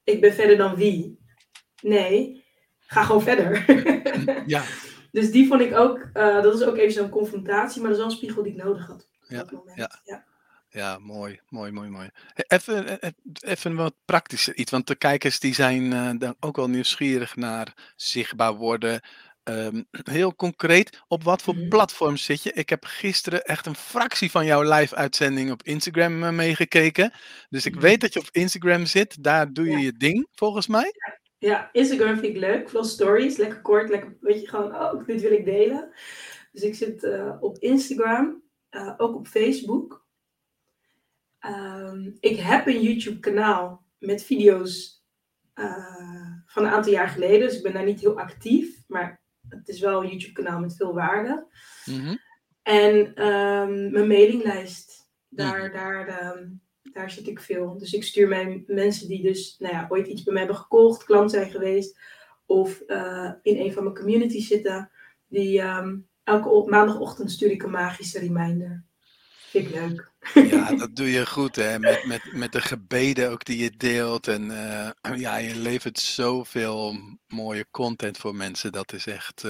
[0.03, 1.19] ik ben verder dan wie.
[1.81, 2.45] Nee,
[2.79, 3.65] ga gewoon verder.
[4.47, 4.63] Ja,
[5.13, 8.03] dus die vond ik ook, eh, dat is ook even zo'n confrontatie, maar dat is
[8.05, 9.07] wel een spiegel die ik nodig had.
[9.23, 9.77] Op Ja, dat moment.
[9.77, 9.89] ja.
[10.03, 10.23] ja.
[10.69, 12.09] ja, mooi, mooi, mooi, mooi.
[12.47, 16.55] Even, eh, eh, even wat praktischer iets, want de kijkers die zijn eh, dan ook
[16.55, 19.01] wel nieuwsgierig naar zichtbaar worden.
[19.43, 19.83] Ehm,
[20.19, 21.67] heel concreet, op wat voor Mhm.
[21.69, 22.53] platform zit je?
[22.53, 27.13] Ik heb gisteren echt een fractie van jouw live-uitzending op Instagram meegekeken.
[27.49, 27.81] Dus ik Mhm.
[27.83, 29.23] weet dat je op Instagram zit.
[29.23, 29.77] Daar doe je Ja.
[29.83, 30.93] je ding, volgens mij.
[31.43, 32.69] Ja, Instagram vind ik leuk.
[32.69, 35.91] Veel stories, lekker kort, lekker, weet je, gewoon, oh, dit wil ik delen.
[36.51, 40.05] Dus ik zit eh, op Instagram, eh, ook op Facebook.
[41.39, 45.03] Ehm, ik heb een YouTube kanaal met video's
[45.53, 47.47] eh, van een aantal jaar geleden.
[47.47, 50.75] Dus ik ben daar niet heel actief, maar het is wel een YouTube kanaal met
[50.75, 51.47] veel waarde.
[51.85, 52.15] Mhm.
[52.61, 55.73] En ehm, mijn mailinglijst, daar, Mhm.
[55.73, 56.49] daar, ehm,
[56.93, 57.77] daar zit ik veel.
[57.77, 61.03] Dus ik stuur mijn mensen die dus nou ja, ooit iets bij mij hebben gekocht,
[61.03, 61.99] klant zijn geweest,
[62.45, 64.91] of eh, in een van mijn communities zitten,
[65.27, 68.83] die ehm, elke maandagochtend stuur ik een magische reminder.
[69.49, 70.11] Vind ik leuk.
[70.51, 71.79] Ja, dat doe je goed, hè?
[71.79, 74.27] Met, met, met de gebeden ook die je deelt.
[74.27, 74.89] En eh,
[75.25, 76.95] ja, je levert zoveel
[77.27, 78.71] mooie content voor mensen.
[78.71, 79.41] Dat is echt,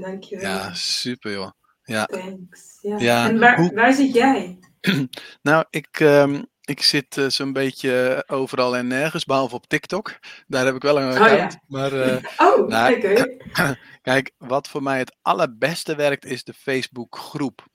[0.00, 0.50] Dankjewel.
[0.50, 1.50] ja, super joh.
[1.82, 2.78] Ja, Thanks.
[2.80, 2.98] Ja.
[2.98, 4.58] Ja, En waar, hoe- waar zit jij?
[5.42, 10.18] nou, ik, ehm, ik zit eh, zo'n beetje overal en nergens, behalve op TikTok.
[10.46, 11.32] Daar heb ik wel een Oh, ja.
[11.32, 11.58] account.
[11.66, 12.16] Maar eh,
[12.48, 13.36] Oh, nou, oké.
[14.02, 17.66] kijk, wat voor mij het allerbeste werkt, is de Facebook groep.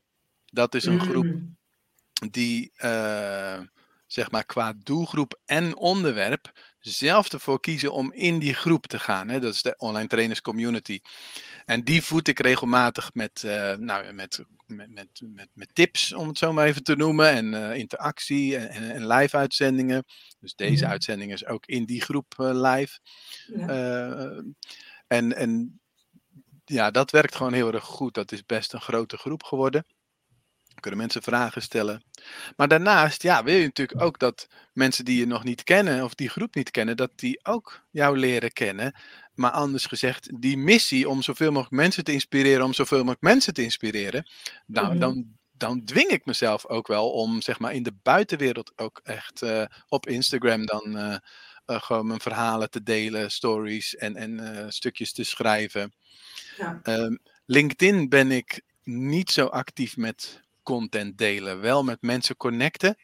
[0.45, 1.57] Dat is een groep Mm,
[2.31, 3.59] die eh,
[4.07, 9.29] zeg maar qua doelgroep en onderwerp zelf ervoor kiezen om in die groep te gaan.
[9.29, 9.39] Hè?
[9.39, 10.99] Dat is de online trainers community.
[11.71, 14.87] En die voed ik regelmatig met, eh, nou, met, met,
[15.19, 18.91] met, met, tips, om het zo maar even te noemen, en eh, interactie en, en,
[18.91, 20.03] en live uitzendingen.
[20.39, 20.91] Dus deze Mhm.
[20.91, 22.99] uitzending is ook in die groep eh, live.
[23.45, 24.43] ja.
[25.07, 25.81] En, en
[26.65, 28.13] ja, dat werkt gewoon heel erg goed.
[28.13, 29.85] Dat is best een grote groep geworden.
[30.81, 32.03] Kunnen mensen vragen stellen.
[32.55, 36.15] Maar daarnaast, ja, wil je natuurlijk ook dat mensen die je nog niet kennen of
[36.15, 38.93] die groep niet kennen, dat die ook jou leren kennen.
[39.33, 43.53] Maar anders gezegd, die missie om zoveel mogelijk mensen te inspireren, om zoveel mogelijk mensen
[43.53, 44.29] te inspireren,
[44.65, 44.99] nou, Mhm.
[44.99, 49.41] dan, dan dwing ik mezelf ook wel om, zeg maar, in de buitenwereld ook echt
[49.41, 51.15] eh, op Instagram dan eh,
[51.65, 55.93] eh, gewoon mijn verhalen te delen, stories en, en stukjes te schrijven.
[56.57, 56.79] Ja.
[56.83, 57.15] Ehm,
[57.45, 61.59] LinkedIn ben ik niet zo actief met content delen.
[61.61, 62.95] Wel met mensen connecten,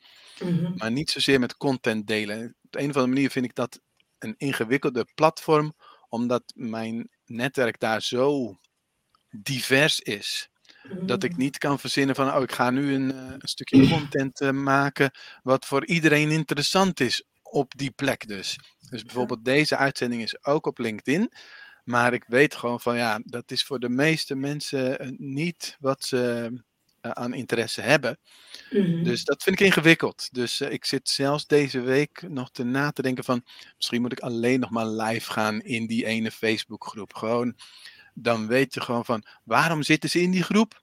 [0.43, 0.71] Mhm.
[0.75, 2.55] maar niet zozeer met content delen.
[2.63, 3.79] Op de een of andere manier vind ik dat
[4.19, 5.73] een ingewikkelde platform,
[6.09, 8.55] omdat mijn netwerk daar zo
[9.29, 10.49] divers is.
[11.05, 11.39] Dat ik Mhm.
[11.39, 15.11] niet kan verzinnen van, oh, ik ga nu een, eh, een stukje content eh, maken
[15.43, 18.59] wat voor iedereen interessant is op die plek dus.
[18.89, 21.31] Dus bijvoorbeeld deze uitzending is ook op LinkedIn.
[21.83, 26.03] Maar ik weet gewoon van ja, dat is voor de meeste mensen eh, niet wat
[26.05, 26.51] ze
[27.15, 28.19] aan interesse hebben.
[28.69, 29.03] Mhm.
[29.03, 30.29] Dus dat vind ik ingewikkeld.
[30.31, 33.43] Dus eh, ik zit zelfs deze week nog te na te denken van
[33.77, 37.13] misschien moet ik alleen nog maar live gaan in die ene Facebookgroep.
[37.13, 37.55] Gewoon,
[38.13, 40.81] dan weet je gewoon van waarom zitten ze in die groep?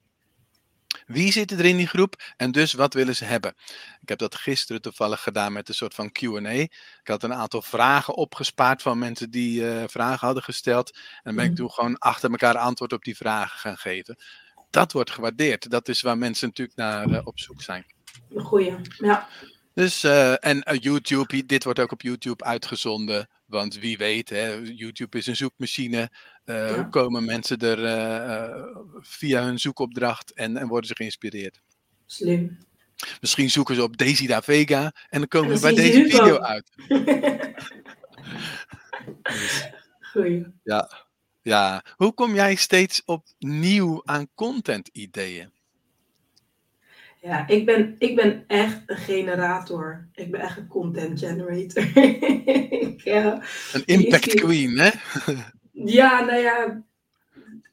[1.06, 2.22] Wie zit er in die groep?
[2.36, 3.54] En dus wat willen ze hebben?
[4.00, 6.50] Ik heb dat gisteren toevallig gedaan met een soort van QA.
[6.50, 6.70] Ik
[7.02, 10.90] had een aantal vragen opgespaard van mensen die eh, vragen hadden gesteld.
[10.96, 11.60] En dan ben ik Mhm.
[11.60, 14.16] toen gewoon achter elkaar antwoord op die vragen gaan geven.
[14.74, 15.70] Dat wordt gewaardeerd.
[15.70, 17.84] Dat is waar mensen natuurlijk naar eh, op zoek zijn.
[18.36, 18.74] Goeie.
[18.98, 19.28] Ja.
[19.74, 23.28] Dus, uh, en uh, YouTube, dit wordt ook op YouTube uitgezonden.
[23.46, 26.10] Want wie weet, hè, YouTube is een zoekmachine.
[26.44, 26.82] Uh, ja.
[26.82, 27.78] Komen mensen er
[29.00, 31.60] via hun zoekopdracht en, en worden ze geïnspireerd.
[32.06, 32.58] Slim.
[33.20, 36.70] Misschien zoeken ze op Daisy da Vega en dan komen ze bij deze video uit.
[40.12, 40.46] Goeie.
[40.62, 41.03] Ja.
[41.44, 41.84] Ja.
[41.96, 45.52] Hoe kom jij steeds opnieuw aan content ideeën?
[47.20, 50.08] Ja, ik ben, ik ben echt een generator.
[50.12, 51.82] Ik ben echt een content generator.
[53.12, 54.90] ja, een impact queen, hè?
[55.72, 56.82] ja, nou ja,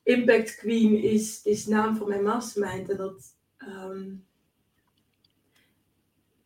[0.03, 2.89] impact queen is, is naam van mijn mastermind.
[2.89, 4.25] En dat, um,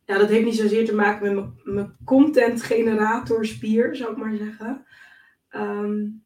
[0.04, 4.36] ja, dat heeft niet zozeer te maken met mijn content generator spier, zou ik maar
[4.36, 4.86] zeggen.
[5.50, 6.24] Um,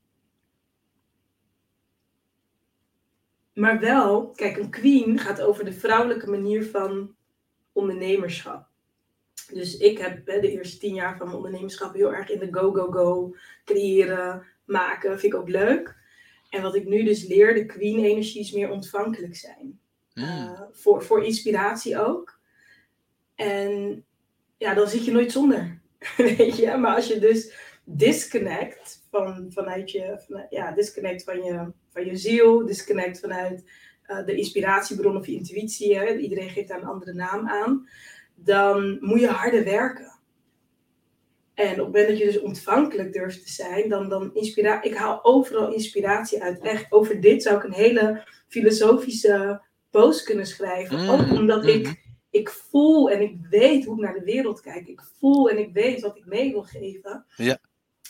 [3.61, 7.15] Maar wel, kijk, een queen gaat over de vrouwelijke manier van
[7.73, 8.69] ondernemerschap.
[9.53, 12.73] Dus ik heb de eerste tien jaar van mijn ondernemerschap heel erg in de go,
[12.73, 15.19] go, go creëren, maken.
[15.19, 15.97] Vind ik ook leuk.
[16.49, 19.81] En wat ik nu dus leer, de queen-energie is meer ontvankelijk zijn.
[20.13, 20.25] Hmm.
[20.25, 22.39] Uh, voor, voor inspiratie ook.
[23.35, 24.05] En
[24.57, 25.81] ja, dan zit je nooit zonder.
[26.17, 31.73] Weet je, maar als je dus disconnect van, vanuit je, van, ja, disconnect van je,
[31.93, 33.65] van je ziel, disconnect vanuit
[34.07, 37.89] uh, de inspiratiebron of je intuïtie, hè, iedereen geeft daar een andere naam aan,
[38.35, 40.19] dan moet je harder werken.
[41.55, 44.95] En op het moment dat je dus ontvankelijk durft te zijn, dan, dan inspira ik
[44.95, 46.61] haal overal inspiratie uit.
[46.61, 51.01] Echt, over dit zou ik een hele filosofische post kunnen schrijven.
[51.01, 51.99] Mm, ook omdat ik, mm-hmm.
[52.31, 54.89] ik voel en ik weet hoe ik naar de wereld kijk.
[54.89, 57.25] Ik voel en ik weet wat ik mee wil geven.
[57.37, 57.59] Ja.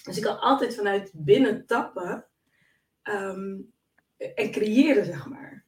[0.04, 2.26] Dus ik kan altijd vanuit binnen tappen
[3.02, 3.56] ehm,
[4.34, 5.64] en creëren, zeg maar.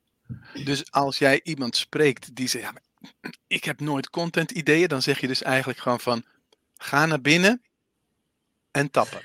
[0.64, 2.73] Dus als jij iemand spreekt die zegt, ja,
[3.47, 6.25] ik heb nooit content ideeën, dan zeg je dus eigenlijk gewoon van,
[6.77, 7.62] ga naar binnen
[8.71, 9.21] en tappen.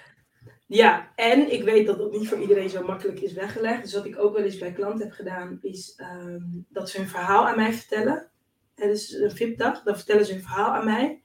[0.67, 3.83] Ja, en ik weet dat dat niet voor iedereen zo makkelijk is weggelegd.
[3.83, 7.07] Dus wat ik ook wel eens bij klanten heb gedaan, is ehm, dat ze hun
[7.07, 8.29] verhaal aan mij vertellen.
[8.75, 11.21] En dus een VIP-dag, dan vertellen ze hun verhaal aan mij.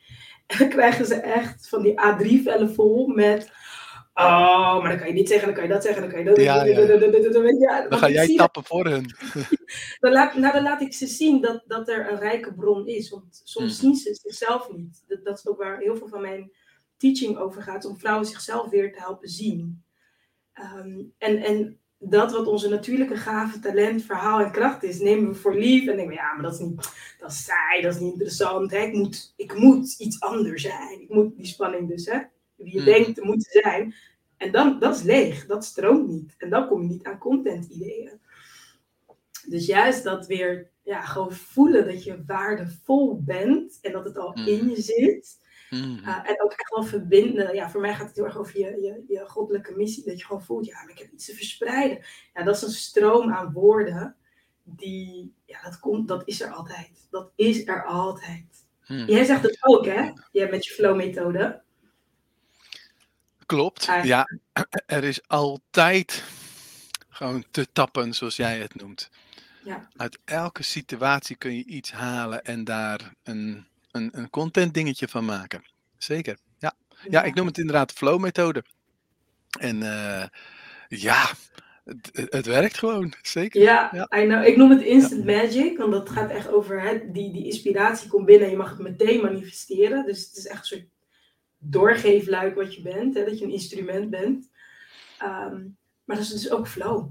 [0.46, 3.52] En dan krijgen ze echt van die A3-vellen vol met
[4.14, 6.24] Oh, maar dan kan je dit zeggen, dan kan je dat zeggen, dan kan je
[6.24, 6.36] dat.
[6.36, 7.88] Ja, ja.
[7.88, 9.14] Dan ga jij tappen voor hun.
[10.00, 13.10] Dan laat, nou, dan laat ik ze zien dat, dat er een rijke bron is.
[13.10, 13.94] Want soms hmm.
[13.94, 15.04] zien ze zichzelf niet.
[15.06, 16.52] Dat, dat is ook waar heel veel van mijn
[16.96, 17.84] teaching over gaat.
[17.84, 19.82] Om vrouwen zichzelf weer te helpen zien.
[20.76, 25.34] Um, en, en dat wat onze natuurlijke gave, talent, verhaal en kracht is, nemen we
[25.34, 25.80] voor lief.
[25.80, 28.70] En denken we, ja, maar dat is niet, dat is saai, dat is niet interessant.
[28.70, 28.78] Hè?
[28.78, 31.00] Ik, moet, ik moet iets anders zijn.
[31.00, 32.18] Ik moet die spanning dus, hè
[32.62, 32.84] wie je mm.
[32.84, 33.94] denkt te moeten zijn.
[34.36, 36.34] En dan, dat is leeg, dat stroomt niet.
[36.38, 38.20] En dan kom je niet aan content ideeën.
[39.46, 44.32] Dus juist dat weer, ja, gewoon voelen dat je waardevol bent en dat het al
[44.34, 44.46] mm.
[44.46, 45.40] in je zit.
[45.70, 45.98] Mm.
[45.98, 47.54] Uh, en ook echt wel verbinden.
[47.54, 50.04] Ja, voor mij gaat het heel erg over je, je, je goddelijke missie.
[50.04, 52.04] Dat je gewoon voelt, ja, maar ik heb iets te verspreiden.
[52.34, 54.16] Ja, dat is een stroom aan woorden.
[54.62, 57.06] Die, ja, dat, komt, dat is er altijd.
[57.10, 58.46] Dat is er altijd.
[59.06, 60.10] Jij zegt het ook, hè?
[60.32, 61.62] Jij met je flow-methode.
[63.52, 64.28] Klopt, ja.
[64.86, 66.24] Er is altijd
[67.08, 69.10] gewoon te tappen, zoals jij het noemt.
[69.64, 69.88] Ja.
[69.96, 75.24] Uit elke situatie kun je iets halen en daar een, een, een content dingetje van
[75.24, 75.64] maken.
[75.98, 76.74] Zeker, ja.
[77.08, 78.64] Ja, ik noem het inderdaad de flow-methode.
[79.60, 80.24] En uh,
[80.88, 81.30] ja,
[81.84, 83.62] het, het, werkt gewoon, zeker.
[83.62, 84.22] Ja, ja.
[84.22, 84.46] I know.
[84.46, 88.26] ik noem het instant magic, want dat gaat echt over hè, die, die inspiratie komt
[88.26, 90.06] binnen en je mag het meteen manifesteren.
[90.06, 90.91] Dus het is echt een soort
[91.62, 94.50] doorgeefluik wat je bent, hè, dat je een instrument bent.
[95.18, 95.68] Ehm,
[96.04, 97.10] maar dat is dus ook flow.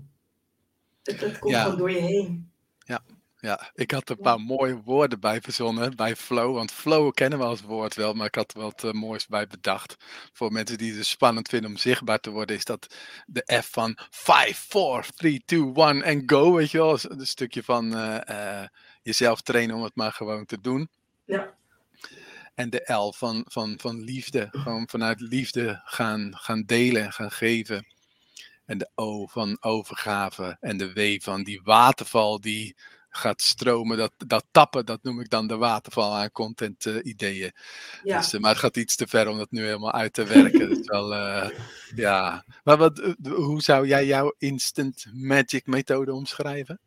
[1.01, 2.51] Dat, dat komt gewoon door je heen.
[2.79, 3.03] Ja,
[3.37, 6.55] ja, ik had een paar mooie woorden bij verzonnen bij flow.
[6.55, 9.47] Want flow kennen we als woord wel, maar ik had er wat uh, moois bij
[9.47, 9.95] bedacht.
[10.33, 13.97] Voor mensen die het spannend vinden om zichtbaar te worden, is dat de F van
[14.09, 16.53] 5, 4, 3, 2, 1 en go.
[16.53, 18.63] Weet je wel, een stukje van uh, uh,
[19.01, 20.89] jezelf trainen om het maar gewoon te doen.
[21.25, 21.59] Ja.
[22.53, 24.47] En de L van, van, van liefde.
[24.51, 27.85] Gewoon vanuit liefde gaan, gaan delen en gaan geven.
[28.65, 30.57] En de O van overgave.
[30.59, 32.75] En de W van die waterval die
[33.09, 33.97] gaat stromen.
[33.97, 37.51] Dat, dat tappen, dat noem ik dan de waterval aan content uh, ideeën.
[38.03, 38.17] Ja.
[38.17, 40.85] Dus, uh, maar het gaat iets te ver om dat nu helemaal uit te werken.
[40.85, 41.49] wel, uh,
[41.95, 42.45] ja.
[42.63, 46.79] Maar wat, hoe zou jij jouw instant magic methode omschrijven?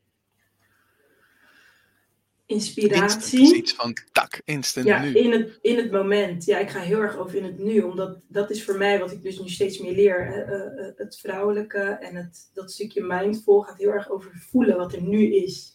[2.47, 3.57] Inspiratie.
[3.57, 5.13] iets van tak, instant ja, nu.
[5.13, 6.45] In het, in het moment.
[6.45, 7.81] Ja, ik ga heel erg over in het nu.
[7.81, 10.47] Omdat dat is voor mij wat ik dus nu steeds meer leer.
[10.49, 15.03] Uh, het vrouwelijke en het, dat stukje mindful gaat heel erg over voelen wat er
[15.03, 15.75] nu is.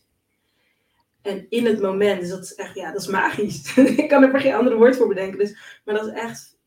[1.22, 3.78] En in het moment, dus dat is echt, ja, dat is magisch.
[3.78, 5.40] ik kan er geen andere woord voor bedenken.
[5.40, 6.58] Dus, maar dat is echt,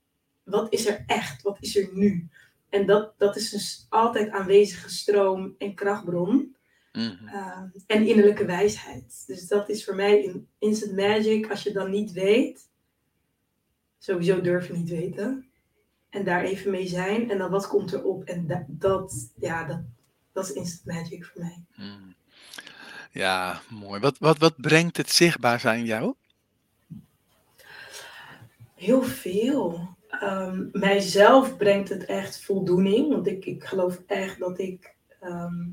[0.43, 1.43] wat is er echt?
[1.43, 2.29] Wat is er nu?
[2.69, 6.57] En dat, dat is dus altijd aanwezige stroom en krachtbron.
[6.93, 7.29] Mhm.
[7.29, 9.25] Ehm, en innerlijke wijsheid.
[9.27, 12.69] Dus dat is voor mij in instant magic, als je dan niet weet,
[13.99, 15.47] sowieso durven niet weten.
[16.11, 17.31] En daar even mee zijn.
[17.31, 18.25] En dan wat komt erop?
[18.25, 19.81] En dat, dat ja, dat,
[20.33, 21.65] dat is instant magic voor mij.
[21.77, 22.15] Mm.
[23.11, 24.01] Ja, mooi.
[24.01, 26.15] Wat, wat, wat brengt het zichtbaar zijn jou?
[28.75, 29.97] Heel veel.
[30.09, 33.09] Ehm, mijzelf brengt het echt voldoening.
[33.09, 35.69] Want ik, ik geloof echt dat ik ehm,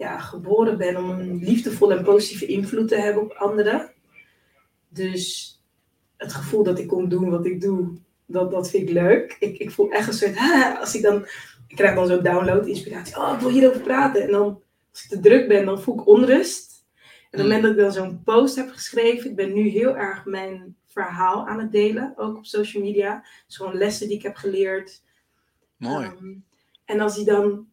[0.00, 3.92] ja, geboren ben om een liefdevolle en positieve invloed te hebben op anderen.
[4.88, 5.54] Dus
[6.16, 9.36] het gevoel dat ik kom doen wat ik doe, dat, dat vind ik leuk.
[9.38, 10.36] Ik, ik voel echt een soort,
[10.80, 11.26] als ik dan,
[11.66, 13.16] ik krijg dan zo'n download, inspiratie.
[13.16, 14.22] Oh, ik wil hierover praten.
[14.22, 16.84] En dan, als ik te druk ben, dan voel ik onrust.
[17.30, 19.96] En op het moment dat ik dan zo'n post heb geschreven, ik ben nu heel
[19.96, 23.24] erg mijn verhaal aan het delen, ook op social media.
[23.46, 25.02] Dus gewoon lessen die ik heb geleerd.
[25.76, 26.06] Mooi.
[26.06, 26.34] Ehm,
[26.84, 27.68] en als die dan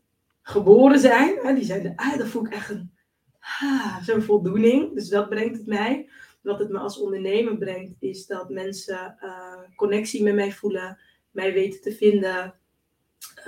[0.48, 2.92] geboren zijn, hè, die zijn, ah, dan voel ik echt een,
[3.40, 4.94] ah, zo'n voldoening.
[4.94, 6.10] Dus dat brengt het mij.
[6.42, 11.00] Wat het me als ondernemer brengt, is dat mensen uh, connectie met mij voelen,
[11.32, 12.54] mij weten te vinden,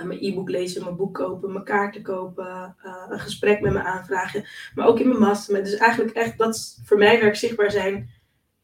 [0.00, 3.82] uh, mijn e-book lezen, mijn boek kopen, mijn kaarten kopen, uh, een gesprek met me
[3.82, 5.64] aanvragen, maar ook in mijn mastermind.
[5.64, 8.10] Dus eigenlijk echt, dat is voor mij werk zichtbaar zijn.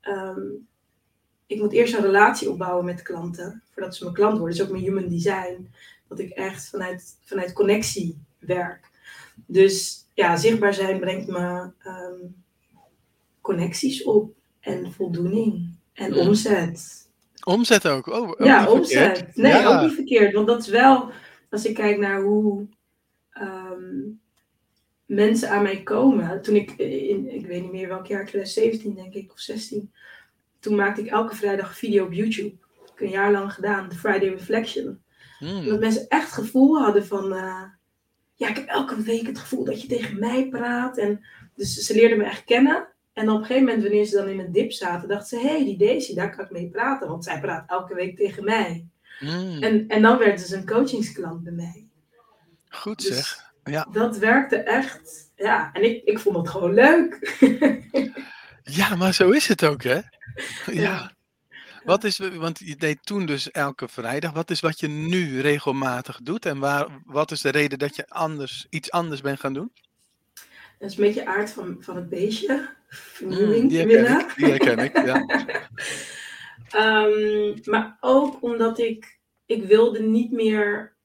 [0.02, 0.68] Um,
[1.46, 4.56] ik moet eerst een relatie opbouwen met klanten, voordat ze mijn klant worden.
[4.56, 5.70] Dat is ook mijn human design.
[6.08, 8.90] Dat ik echt vanuit, vanuit connectie werk.
[9.46, 12.44] Dus ja, zichtbaar zijn brengt me um,
[13.40, 16.18] connecties op en voldoening en Mm.
[16.18, 17.10] omzet.
[17.44, 18.06] Omzet ook.
[18.06, 19.16] Oh, ook ja, omzet.
[19.16, 19.36] verkeerd.
[19.36, 19.74] Nee, Ja.
[19.76, 20.34] ook niet verkeerd.
[20.34, 21.10] Want dat is wel,
[21.50, 22.66] als ik kijk naar hoe
[23.30, 24.08] ehm,
[25.06, 26.42] mensen aan mij komen.
[26.42, 29.92] Toen ik, in, ik weet niet meer welk jaar, 2017 denk ik, of 16.
[30.60, 32.48] Toen maakte ik elke vrijdag een video op YouTube.
[32.54, 35.00] Ik heb een jaar lang gedaan, de Friday Reflection.
[35.40, 35.64] Mm.
[35.64, 37.32] Dat mensen echt het gevoel hadden van...
[37.32, 37.62] eh,
[38.34, 40.98] ja, ik heb elke week het gevoel dat je tegen mij praat.
[40.98, 42.88] En dus ze leerden me echt kennen.
[43.12, 45.52] En op een gegeven moment, wanneer ze dan in een dip zaten, dachten ze: hé,
[45.54, 47.08] hey, die Daisy, daar kan ik mee praten.
[47.08, 48.86] Want zij praat elke week tegen mij.
[49.20, 49.62] Mm.
[49.62, 51.86] En, en dan werd ze een coachingsklant bij mij.
[52.68, 53.52] Goed Dus zeg.
[53.64, 53.88] Ja.
[53.92, 55.32] dat werkte echt.
[55.36, 57.38] Ja, en ik, ik vond het gewoon leuk.
[58.78, 59.94] ja, maar zo is het ook, hè?
[59.94, 60.02] Ja.
[60.66, 61.15] Ja.
[61.86, 64.32] Wat is, want je deed toen dus elke vrijdag.
[64.32, 66.46] Wat is wat je nu regelmatig doet?
[66.46, 69.72] En waar, wat is de reden dat je anders, iets anders bent gaan doen?
[70.78, 72.54] Dat is een beetje aard van, van het beestje.
[72.56, 74.20] Mm, Vernieuwing die herken willen.
[74.20, 74.34] ik.
[74.36, 75.24] Die herken ik, ja.
[76.70, 80.96] Ehm, maar ook omdat ik, ik wilde niet meer.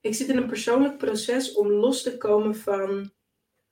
[0.00, 3.12] Ik zit in een persoonlijk proces om los te komen van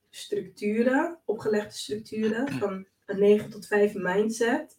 [0.09, 4.77] structuren, opgelegde structuren, van een 9 tot 5 mindset.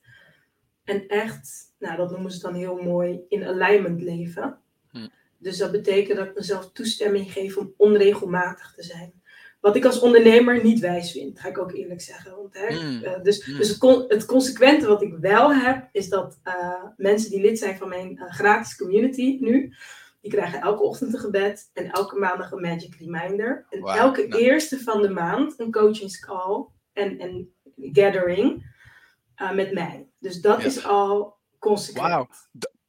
[0.84, 4.58] En echt, nou dat noemen ze dan heel mooi, in alignment leven.
[4.90, 5.06] Hm.
[5.38, 9.20] Dus dat betekent dat ik mezelf toestemming geef om onregelmatig te zijn.
[9.60, 12.36] Wat ik als ondernemer niet wijs vind, ga ik ook eerlijk zeggen.
[12.36, 13.02] Want, hè, Mm.
[13.02, 13.56] eh, dus Mm.
[13.56, 17.58] dus het, con- het consequente wat ik wel heb, is dat eh, mensen die lid
[17.58, 19.74] zijn van mijn eh, gratis community nu,
[20.20, 23.66] die krijgen elke ochtend een gebed en elke maandag een magic reminder.
[23.70, 24.42] En elke nou.
[24.42, 27.52] eerste van de maand een coachingscall en een
[27.92, 28.70] gathering
[29.42, 30.09] eh, met mij.
[30.18, 30.66] Dus dat Ja.
[30.66, 32.07] is al consequent.
[32.07, 32.28] Wauw.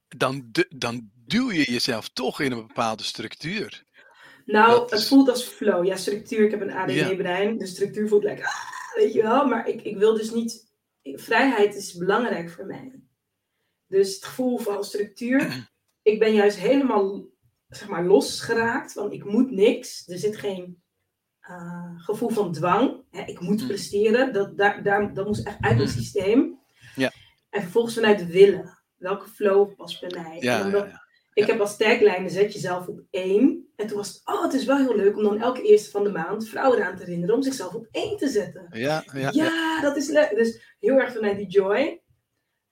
[0.07, 3.83] Dan, dan duw je jezelf toch in een bepaalde structuur.
[4.45, 5.85] Nou, Dat het is- voelt als flow.
[5.85, 6.45] Ja, structuur.
[6.45, 6.83] Ik heb een Ja.
[6.83, 7.57] ADD-brein.
[7.57, 9.47] De structuur voelt lekker, ah, weet je wel.
[9.47, 10.71] Maar ik, ik wil dus niet...
[11.03, 13.01] Vrijheid is belangrijk voor mij.
[13.87, 15.41] Dus het gevoel van structuur.
[16.01, 17.25] Ik ben juist helemaal,
[17.67, 18.93] zeg maar, losgeraakt.
[18.93, 20.07] Van ik moet niks.
[20.07, 20.82] Er zit geen
[21.43, 23.03] eh, gevoel van dwang.
[23.11, 23.67] Hè, ik moet Mm.
[23.67, 24.33] presteren.
[24.33, 25.93] Dat, daar, daar, dat moest echt uit mijn Mm.
[25.95, 26.59] systeem.
[26.95, 27.11] Ja.
[27.49, 28.77] En vervolgens vanuit willen.
[28.97, 30.37] Welke flow past bij mij?
[30.39, 31.01] Ja, ja,
[31.33, 33.67] ik heb als tagline zet jezelf op één.
[33.75, 36.03] En toen was het, oh, het is wel heel leuk om dan elke eerste van
[36.03, 38.67] de maand vrouwen eraan te herinneren om zichzelf op één te zetten.
[38.71, 39.81] Ja, ja, Ja, ja.
[39.81, 40.29] dat is leuk.
[40.35, 42.01] Dus heel erg vanuit die joy.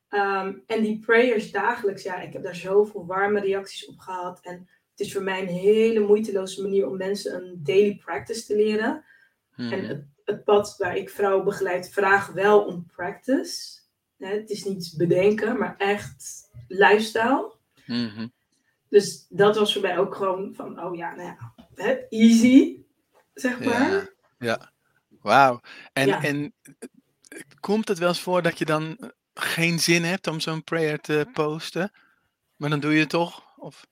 [0.07, 4.39] Ehm, en die prayers dagelijks, ja, ik heb daar zoveel warme reacties op gehad.
[4.41, 4.69] En
[5.02, 9.04] het is voor mij een hele moeiteloze manier om mensen een daily practice te leren.
[9.56, 9.86] En Mhm.
[9.86, 13.80] het, het pad waar ik vrouwen begeleid, vraag wel om practice.
[14.18, 17.54] Hè, het is niet bedenken, maar echt lifestyle.
[17.86, 18.28] Mhm.
[18.90, 22.78] Dus dat was voor mij ook gewoon van, oh ja, nou ja, hè, easy,
[23.34, 23.91] zeg maar.
[23.91, 24.08] Ja,
[24.39, 24.72] ja.
[25.22, 25.60] Wauw.
[25.93, 26.24] En, Ja.
[26.24, 26.54] en
[27.60, 31.28] komt het wel eens voor dat je dan geen zin hebt om zo'n prayer te
[31.34, 31.91] posten?
[32.56, 33.58] Maar dan doe je het toch?
[33.58, 33.88] Of,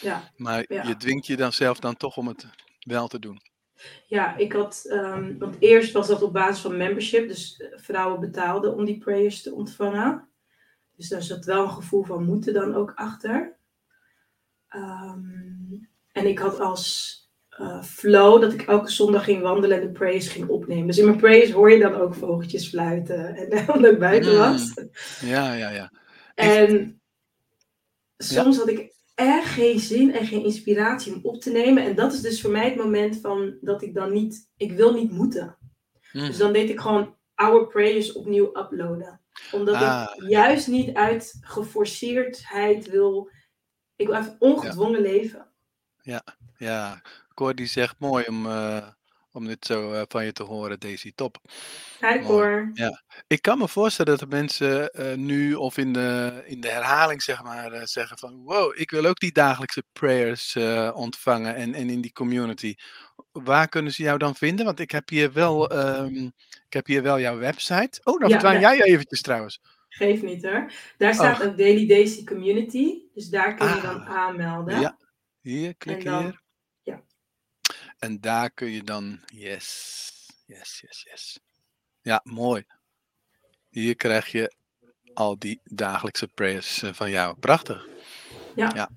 [0.00, 0.82] Ja, maar Ja.
[0.82, 2.46] je dwingt je dan zelf dan toch om het
[2.80, 3.40] wel te doen.
[4.06, 8.74] Ja, ik had, um, want eerst was dat op basis van membership, dus vrouwen betaalden
[8.74, 10.28] om die prayers te ontvangen.
[10.96, 13.56] Dus daar zat wel een gevoel van moeten dan ook achter.
[14.74, 17.16] Um, en ik had als
[17.60, 20.86] uh, flow dat ik elke zondag ging wandelen en de praise ging opnemen.
[20.86, 24.38] Dus in mijn praise hoor je dan ook vogeltjes fluiten en dan ik buiten mm.
[24.38, 24.74] was.
[25.20, 25.92] Ja, ja, ja.
[26.34, 26.97] En
[28.18, 31.82] soms had ik echt geen zin en geen inspiratie om op te nemen.
[31.82, 34.92] En dat is dus voor mij het moment van dat ik dan niet, ik wil
[34.92, 35.56] niet moeten.
[36.12, 36.26] Mm.
[36.26, 39.20] Dus dan deed ik gewoon oude prayers opnieuw uploaden.
[39.52, 43.30] Omdat ik ah, juist niet uit geforceerdheid wil,
[43.96, 45.52] ik wil even ongedwongen leven.
[46.02, 46.22] Ja,
[46.56, 47.02] ja.
[47.34, 48.88] Cor die zegt mooi om, uh,
[49.32, 51.12] om dit zo uh, van je te horen, Daisy.
[51.14, 51.38] Top.
[52.00, 52.70] Hi Cor.
[52.74, 53.02] Ja.
[53.26, 57.22] Ik kan me voorstellen dat de mensen uh, nu of in de, in de herhaling
[57.22, 60.56] zeg maar zeggen van wow, ik wil ook die dagelijkse prayers
[60.94, 62.74] ontvangen en, en in die community.
[63.32, 64.64] Waar kunnen ze jou dan vinden?
[64.64, 66.32] Want ik heb hier wel, um,
[66.66, 68.00] ik heb hier wel jouw website.
[68.04, 69.60] Oh, dan ja, verdwijn jij eventjes trouwens.
[69.88, 70.72] Geef niet hoor.
[70.96, 71.46] Daar staat oh.
[71.46, 73.02] ook Daily Daisy Community.
[73.14, 73.82] Dus daar kun je ah.
[73.82, 74.80] dan aanmelden.
[74.80, 74.98] Ja,
[75.40, 76.42] hier, klik dan, hier.
[77.98, 80.12] En daar kun je dan, yes,
[80.46, 81.40] yes, yes, yes.
[82.02, 82.64] Ja, mooi.
[83.68, 84.54] Hier krijg je
[85.14, 87.36] al die dagelijkse prayers eh, van jou.
[87.38, 87.88] Prachtig.
[88.56, 88.70] Ja.
[88.74, 88.90] Ja,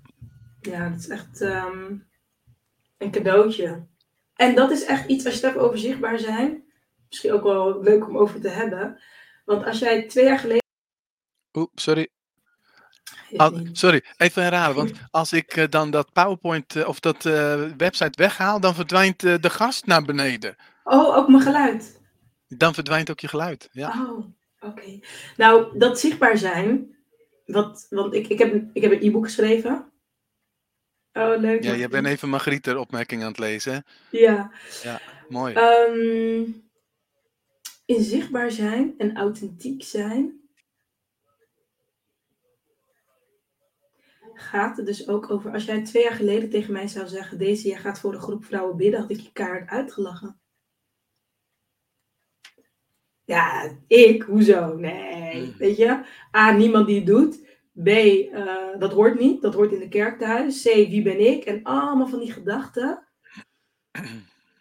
[0.61, 1.95] ja dat is echt ehm,
[2.97, 3.87] een cadeautje.
[4.35, 6.63] En dat is echt iets, als je het hebt over zichtbaar zijn,
[7.07, 9.01] misschien ook wel leuk om over te hebben.
[9.45, 10.63] Want als jij twee jaar geleden.
[11.53, 12.09] Oeh, sorry.
[13.71, 14.75] Sorry, even herhalen.
[14.75, 19.19] Want als ik uh, dan dat PowerPoint uh, of dat uh, website weghaal, dan verdwijnt
[19.19, 20.55] de gast naar beneden.
[20.83, 21.99] Oh, ook mijn geluid.
[22.47, 23.69] Dan verdwijnt ook je geluid.
[23.71, 23.89] Ja.
[23.89, 24.25] Oh, oké.
[24.59, 25.03] Okay.
[25.37, 26.95] Nou, dat zichtbaar zijn.
[27.45, 29.91] Wat, want ik, ik, heb, ik heb een e-book geschreven.
[31.13, 31.63] Oh, leuk.
[31.63, 33.85] Ja, je bent even Margriet opmerking aan het lezen.
[34.09, 34.51] Ja.
[34.83, 35.55] Ja, mooi.
[35.55, 36.69] Um,
[37.85, 40.40] in zichtbaar zijn en authentiek zijn
[44.41, 45.51] gaat het dus ook over.
[45.51, 48.45] Als jij twee jaar geleden tegen mij zou zeggen: Deze, jij gaat voor een groep
[48.45, 50.39] vrouwen bidden, had ik je kaart uitgelachen.
[53.23, 54.21] Ja, ik?
[54.21, 54.75] Hoezo?
[54.75, 55.43] Nee.
[55.43, 55.53] Hmm.
[55.57, 56.03] Weet je?
[56.35, 57.39] A, niemand die het doet.
[57.83, 59.41] B, uh, dat hoort niet.
[59.41, 60.61] Dat hoort in de kerk thuis.
[60.61, 61.43] C, wie ben ik?
[61.43, 63.07] En allemaal van die gedachten.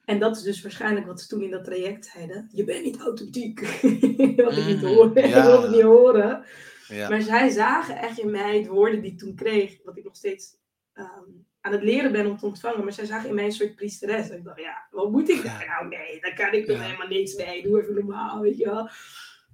[0.05, 2.49] En dat is dus waarschijnlijk wat ze toen in dat traject zeiden.
[2.53, 3.61] Je bent niet authentiek.
[4.45, 5.17] wat ik niet hmm, hoor.
[5.19, 6.45] ik wil het niet horen.
[6.91, 10.17] Maar zij zagen echt in mij de woorden die ik toen kreeg, wat ik nog
[10.17, 10.57] steeds
[10.93, 11.29] ehm,
[11.61, 12.85] aan het leren ben om te ontvangen.
[12.85, 14.31] Maar zij zagen in mij een soort priesteres.
[14.31, 15.67] En ik dacht, ja, wat moet ik daar?
[15.67, 17.63] Nou nee, daar kan ik toch helemaal niks mee.
[17.63, 18.89] Doe even normaal, weet je wel.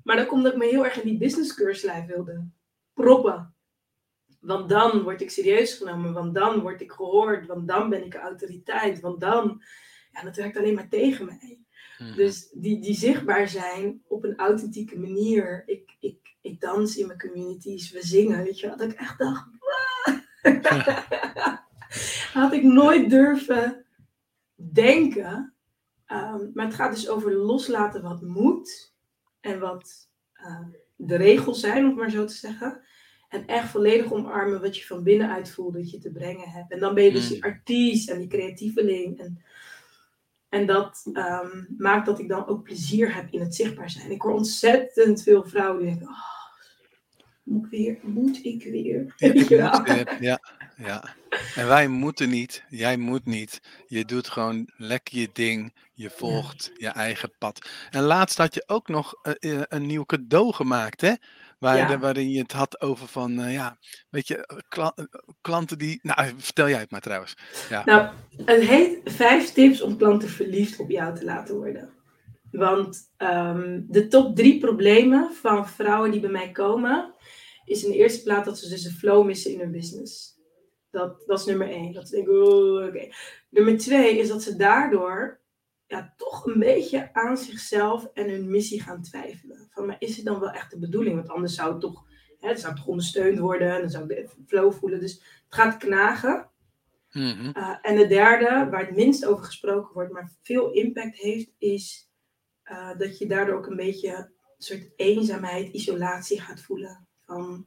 [0.02, 2.48] Maar dan komt dat ik me heel erg in die business cursuslijf wilde
[2.94, 3.54] proppen.
[4.40, 6.12] Want dan word ik serieus genomen.
[6.12, 7.46] Want dan word ik gehoord.
[7.46, 9.00] Want dan ben ik een autoriteit.
[9.00, 9.62] Want dan...
[10.12, 11.60] Ja, dat werkt alleen maar tegen mij.
[11.98, 12.16] Mhm.
[12.16, 15.62] Dus die, die zichtbaar zijn op een authentieke manier.
[15.66, 19.48] Ik, ik, ik dans in mijn communities, we zingen, weet je Dat ik echt dacht,
[22.32, 23.84] had ik nooit durven
[24.54, 25.54] denken.
[26.12, 28.94] Um, maar het gaat dus over loslaten wat moet
[29.40, 30.66] en wat uh,
[30.96, 32.80] de regels zijn, om het maar zo te zeggen.
[33.28, 36.72] En echt volledig omarmen wat je van binnenuit voelt dat je te brengen hebt.
[36.72, 37.42] En dan ben je dus die mm.
[37.42, 39.18] artiest en die creatieveling.
[39.18, 39.44] En
[40.48, 44.10] en dat um, maakt dat ik dan ook plezier heb in het zichtbaar zijn.
[44.10, 46.35] Ik hoor ontzettend veel vrouwen die denken, oh,
[47.46, 49.14] moet ik weer, moet ik weer.
[49.48, 49.84] Ja,
[50.20, 50.40] ja,
[50.76, 51.14] ja.
[51.54, 53.60] En wij moeten niet, jij moet niet.
[53.86, 57.68] Je doet gewoon lekker je ding, je volgt je eigen pad.
[57.90, 61.12] En laatst had je ook nog uh, een nieuw cadeau gemaakt, hè?
[61.58, 63.76] Waar, waarin je het had over van, uh, ja,
[64.10, 64.64] weet je,
[65.40, 65.98] klanten die.
[66.02, 67.36] Nou, vertel jij het maar trouwens.
[67.68, 67.82] Ja.
[67.84, 68.08] Nou,
[68.44, 71.95] het heet vijf tips om klanten verliefd op jou te laten worden.
[72.56, 77.14] Want um, de top drie problemen van vrouwen die bij mij komen,
[77.64, 80.40] is in de eerste plaats dat ze dus een flow missen in hun business.
[80.90, 81.92] Dat, dat is nummer één.
[81.92, 83.08] Dat ze denken, oh, oké.
[83.50, 85.40] Nummer twee is dat ze daardoor
[85.86, 89.68] ja, toch een beetje aan zichzelf en hun missie gaan twijfelen.
[89.70, 91.16] Van, maar is het dan wel echt de bedoeling?
[91.16, 92.04] Want anders zou het toch,
[92.40, 95.00] hè, het zou toch ondersteund worden en dan zou ik de flow voelen.
[95.00, 96.50] Dus het gaat knagen.
[97.12, 97.52] Mm
[97.82, 102.05] en de derde, waar het minst over gesproken wordt, maar veel impact heeft, is
[102.70, 107.06] uh, dat je daardoor ook een beetje een soort eenzaamheid, isolatie gaat voelen.
[107.24, 107.66] Van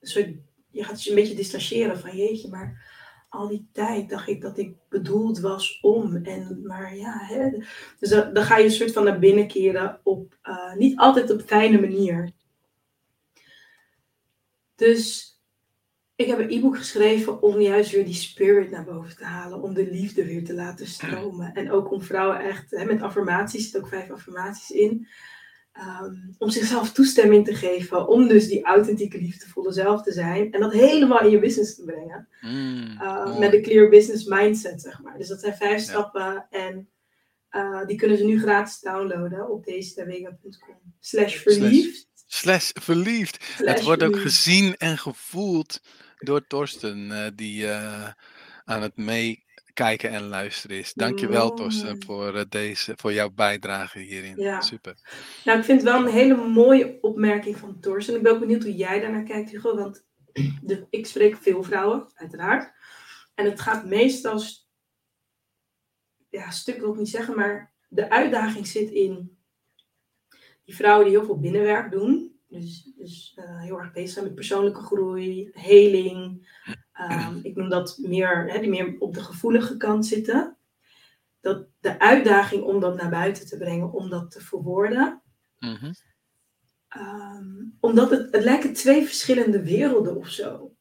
[0.00, 0.28] soort,
[0.70, 2.94] je gaat je een beetje distancieren van jeetje, maar
[3.28, 6.16] al die tijd dacht ik dat ik bedoeld was om.
[6.16, 7.50] En, maar ja, hè,
[7.98, 11.42] dus dan, ga je een soort van naar binnen keren op, uh, niet altijd op
[11.42, 12.32] fijne manier.
[14.74, 15.35] Dus
[16.16, 19.62] Ik heb een e-book geschreven om juist weer die spirit naar boven te halen.
[19.62, 21.54] Om de liefde weer te laten stromen.
[21.54, 25.08] En ook om vrouwen echt, hè, met affirmaties, er zitten ook vijf affirmaties in.
[25.72, 28.08] Ehm, om zichzelf toestemming te geven.
[28.08, 30.52] Om dus die authentieke, liefdevolle zelf te zijn.
[30.52, 32.28] En dat helemaal in je business te brengen.
[32.40, 33.38] Mm, Uh, mooi.
[33.38, 35.18] met een clear business mindset, zeg maar.
[35.18, 36.46] Dus dat zijn vijf stappen.
[36.50, 36.88] En
[37.50, 40.76] uh, die kunnen ze nu gratis downloaden op deesterwega.com.
[41.00, 42.08] Slash verliefd.
[42.26, 43.44] Slash verliefd.
[43.56, 45.80] Slash het wordt ook gezien en gevoeld
[46.16, 48.08] door Torsten, eh, die eh,
[48.64, 50.92] aan het meekijken en luisteren is.
[50.94, 52.04] Dankjewel, Torsten, Mooi.
[52.04, 54.40] voor, eh, deze, voor jouw bijdrage hierin.
[54.40, 54.60] Ja.
[54.60, 54.94] Super.
[55.44, 58.16] Nou, ik vind het wel een hele mooie opmerking van Torsten.
[58.16, 59.76] Ik ben ook benieuwd hoe jij daarnaar kijkt, Hugo.
[59.76, 60.04] Want
[60.62, 62.72] de, ik spreek veel vrouwen, uiteraard.
[63.34, 64.38] En het gaat meestal...
[64.38, 64.68] st-
[66.30, 69.38] Ja, stuk wil ik niet zeggen, maar de uitdaging zit in
[70.64, 72.35] die vrouwen die heel veel binnenwerk doen.
[72.60, 76.48] Dus, dus eh, heel erg bezig zijn met persoonlijke groei, heling.
[76.92, 80.56] Ehm, ik noem dat meer, hè, die meer op de gevoelige kant zitten.
[81.40, 85.22] Dat de uitdaging om dat naar buiten te brengen, om dat te verwoorden.
[85.58, 85.92] Mhm.
[86.88, 90.76] Ehm, omdat het, het lijken twee verschillende werelden of zo.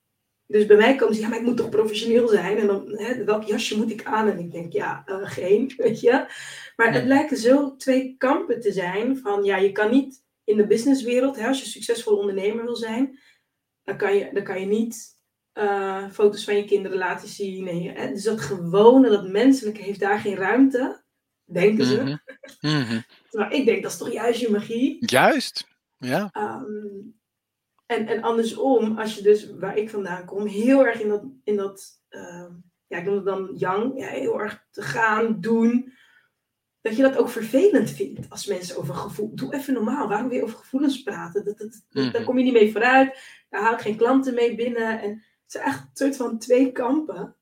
[0.47, 2.57] Dus bij mij komen ze, ja, maar ik moet toch professioneel zijn.
[2.57, 4.30] En dan, hè, welk jasje moet ik aan?
[4.30, 6.26] En ik denk, ja, eh, geen, weet je.
[6.76, 10.67] Maar het lijken zo twee kampen te zijn van, ja, je kan niet in de
[10.67, 13.19] businesswereld, hè, als je succesvol ondernemer wil zijn,
[13.83, 15.19] dan kan je, dan kan je niet
[15.51, 17.67] eh, foto's van je kinderen laten zien.
[17.67, 21.03] Hè, dus dat gewone, dat menselijke heeft daar geen ruimte,
[21.43, 22.01] denken ze.
[22.01, 22.17] Mhm.
[22.61, 23.01] Mhm.
[23.29, 24.97] Terwijl ik denk, dat is toch juist je magie.
[25.05, 25.67] Juist.
[25.97, 26.29] Ja.
[26.31, 26.65] Ehm,
[27.85, 31.55] en, en andersom, als je dus, waar ik vandaan kom, heel erg in dat, in
[31.55, 32.51] dat ehm,
[32.87, 35.93] ja, ik noem het dan young, ja, heel erg te gaan, doen.
[36.86, 39.36] Dat je dat ook vervelend vindt als mensen over gevoel.
[39.36, 41.45] Doe even normaal, waarom weer over gevoelens praten?
[41.45, 42.23] Dat, dat, dat- Daar Mhm.
[42.23, 43.19] kom je niet mee vooruit,
[43.49, 45.01] daar haal ik geen klanten mee binnen.
[45.01, 47.36] En het zijn echt een soort van twee kampen.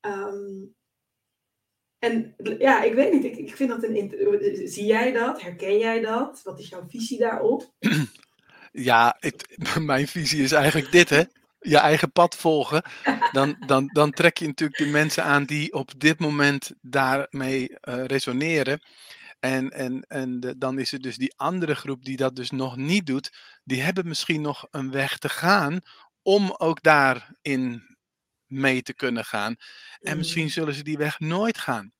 [0.00, 0.62] Ehm,
[1.98, 4.68] en ja, ik weet niet, ik, ik vind dat een.
[4.68, 5.42] Zie jij dat?
[5.42, 6.40] Herken jij dat?
[6.42, 7.72] Wat is jouw visie daarop?
[8.72, 11.22] Ja, het, mijn visie is eigenlijk dit, hè.
[11.66, 12.82] Je eigen pad volgen.
[13.32, 18.04] Dan, dan, dan trek je natuurlijk de mensen aan die op dit moment daarmee eh,
[18.04, 18.80] resoneren.
[19.40, 22.76] En, en, en de- dan is er dus die andere groep die dat dus nog
[22.76, 23.32] niet doet.
[23.64, 25.80] Die hebben misschien nog een weg te gaan
[26.22, 27.96] om ook daarin
[28.46, 29.56] mee te kunnen gaan.
[30.00, 31.92] En misschien zullen ze die weg nooit gaan.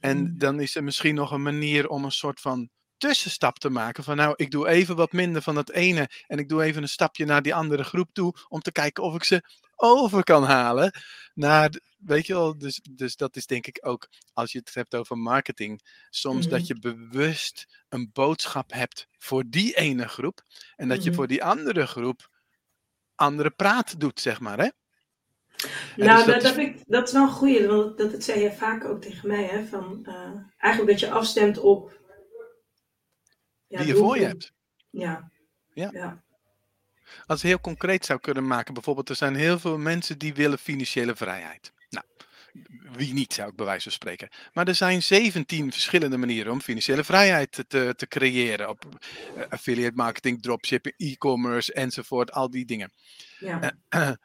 [0.00, 0.38] En Mm.
[0.38, 2.70] dan is er misschien nog een manier om een soort van
[3.08, 4.04] tussenstap te maken.
[4.04, 6.08] Van nou, ik doe even wat minder van dat ene.
[6.26, 8.34] En ik doe even een stapje naar die andere groep toe.
[8.48, 9.42] Om te kijken of ik ze
[9.76, 10.92] over kan halen.
[11.34, 14.94] Naar, weet je wel, dus, dus dat is denk ik ook, als je het hebt
[14.94, 15.80] over marketing.
[16.10, 16.54] Soms Mhm.
[16.54, 20.42] dat je bewust een boodschap hebt voor die ene groep.
[20.76, 21.18] En dat je Mhm.
[21.18, 22.30] voor die andere groep
[23.14, 24.58] andere praat doet, zeg maar.
[24.58, 24.68] Hè?
[25.96, 28.40] Nou, dus dat dat, is- ik, dat is wel een goeie, want dat, dat zei
[28.40, 29.44] je vaak ook tegen mij.
[29.44, 32.00] Hè, van, eh, eigenlijk dat je afstemt op...
[33.72, 34.52] ja, die je voor je hebt.
[34.90, 35.30] Ja.
[35.74, 35.90] Ja.
[35.92, 36.22] ja.
[37.26, 40.58] Als je heel concreet zou kunnen maken, bijvoorbeeld, er zijn heel veel mensen die willen
[40.58, 41.72] financiële vrijheid.
[41.90, 42.04] Nou,
[42.96, 44.28] wie niet, zou ik bij wijze van spreken.
[44.52, 48.68] Maar er zijn 17 verschillende manieren om financiële vrijheid te- te, creëren.
[48.68, 48.88] Op
[49.36, 52.92] eh, affiliate marketing, dropshipping, e-commerce enzovoort, al die dingen.
[53.38, 53.72] ja.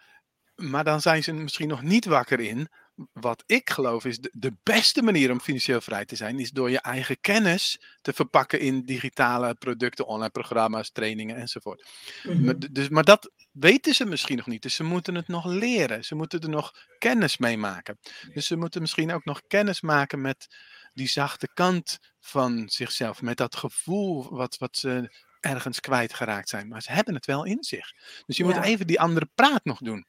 [0.55, 2.67] Maar dan zijn ze misschien nog niet wakker in.
[3.13, 6.69] Wat ik geloof is de, de beste manier om financieel vrij te zijn, is door
[6.69, 11.87] je eigen kennis te verpakken in digitale producten, online programma's, trainingen enzovoort.
[12.23, 12.45] Mhm.
[12.45, 14.61] Maar, dus, maar dat weten ze misschien nog niet.
[14.61, 16.05] Dus ze moeten het nog leren.
[16.05, 17.99] Ze moeten er nog kennis mee maken.
[18.33, 20.47] Dus ze moeten misschien ook nog kennis maken met
[20.93, 23.21] die zachte kant van zichzelf.
[23.21, 26.67] Met dat gevoel wat, wat ze ergens kwijtgeraakt zijn.
[26.67, 27.91] Maar ze hebben het wel in zich.
[28.25, 28.55] Dus je Ja.
[28.55, 30.05] moet even die andere praat nog doen.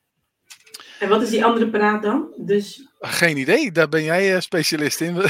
[0.99, 2.33] En wat is die andere praat dan?
[2.37, 2.87] Dus...
[3.01, 5.15] Geen idee, daar ben jij eh, specialist in.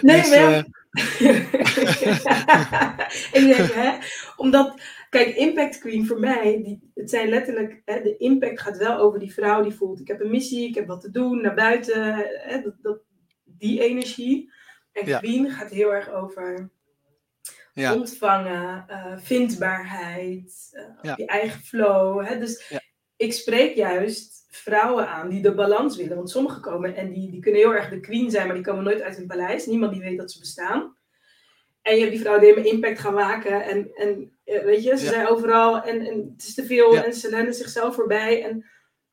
[0.00, 0.58] Nee, Dus, eh,
[3.40, 3.96] ik denk, hè,
[4.36, 4.80] omdat,
[5.10, 9.18] kijk, Impact Queen voor mij, die, het zijn letterlijk, hè, de impact gaat wel over
[9.18, 12.14] die vrouw die voelt, ik heb een missie, ik heb wat te doen, naar buiten,
[12.42, 12.98] hè, dat, dat,
[13.44, 14.52] die energie.
[14.92, 15.18] En Ja.
[15.18, 16.70] Queen gaat heel erg over
[17.72, 20.68] ja, ontvangen, eh, vindbaarheid,
[21.02, 21.14] Ja.
[21.16, 22.26] je eigen flow.
[22.26, 22.38] Hè?
[22.38, 22.80] Dus Ja.
[23.20, 26.16] Ik spreek juist vrouwen aan die de balans willen.
[26.16, 28.84] Want sommigen komen en die, die kunnen heel erg de queen zijn, maar die komen
[28.84, 29.66] nooit uit hun paleis.
[29.66, 30.96] Niemand die weet dat ze bestaan.
[31.82, 33.62] En je hebt die vrouwen die helemaal impact gaan maken.
[33.64, 35.10] En, en eh, weet je, ze Ja.
[35.10, 37.04] zijn overal en, en het is te veel Ja.
[37.04, 38.44] en ze rennen zichzelf voorbij.
[38.44, 38.64] En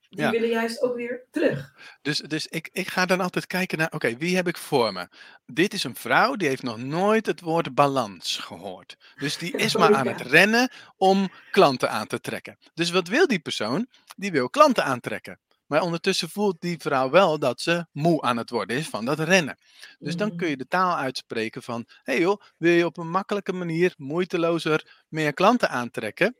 [0.09, 0.31] Die Ja.
[0.31, 1.73] willen juist ook weer terug.
[2.01, 5.07] Dus, dus ik, ik ga dan altijd kijken naar, oké, wie heb ik voor me?
[5.45, 8.95] Dit is een vrouw die heeft nog nooit het woord balans gehoord.
[9.15, 12.57] Dus die is maar aan het rennen om klanten aan te trekken.
[12.73, 13.87] Dus wat wil die persoon?
[14.15, 15.39] Die wil klanten aantrekken.
[15.65, 19.19] Maar ondertussen voelt die vrouw wel dat ze moe aan het worden is van dat
[19.19, 19.57] rennen.
[19.99, 23.09] Dus dan kun je de taal uitspreken van, hé hey joh, wil je op een
[23.09, 26.35] makkelijke manier, moeitelozer, meer klanten aantrekken?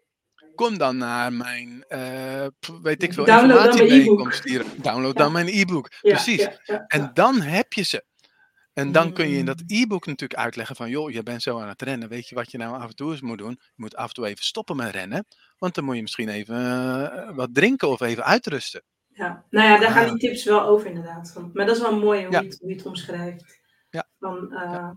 [0.58, 2.48] Kom dan naar mijn, eh,
[2.82, 4.66] weet ik veel, Download informatiebijeenkomst hier.
[4.82, 5.24] Download Ja.
[5.24, 5.88] dan mijn e-book.
[6.02, 6.48] Ja, Precies.
[6.66, 8.06] ja, En dan heb je ze.
[8.74, 9.66] En dan kun je in dat Mm.
[9.68, 12.10] e-book natuurlijk uitleggen van, joh, je bent zo aan het rennen.
[12.10, 13.52] Weet je wat je nou af en toe eens moet doen?
[13.60, 15.26] Je moet af en toe even stoppen met rennen.
[15.58, 18.84] Want dan moet je misschien even eh, wat drinken of even uitrusten.
[19.08, 20.10] Ja, nou ja, daar gaan Ah.
[20.10, 21.36] die tips wel over inderdaad.
[21.54, 23.60] Maar dat is wel mooi hoe, je, het, hoe je het omschrijft.
[23.90, 24.08] Ja.
[24.20, 24.90] Van, eh,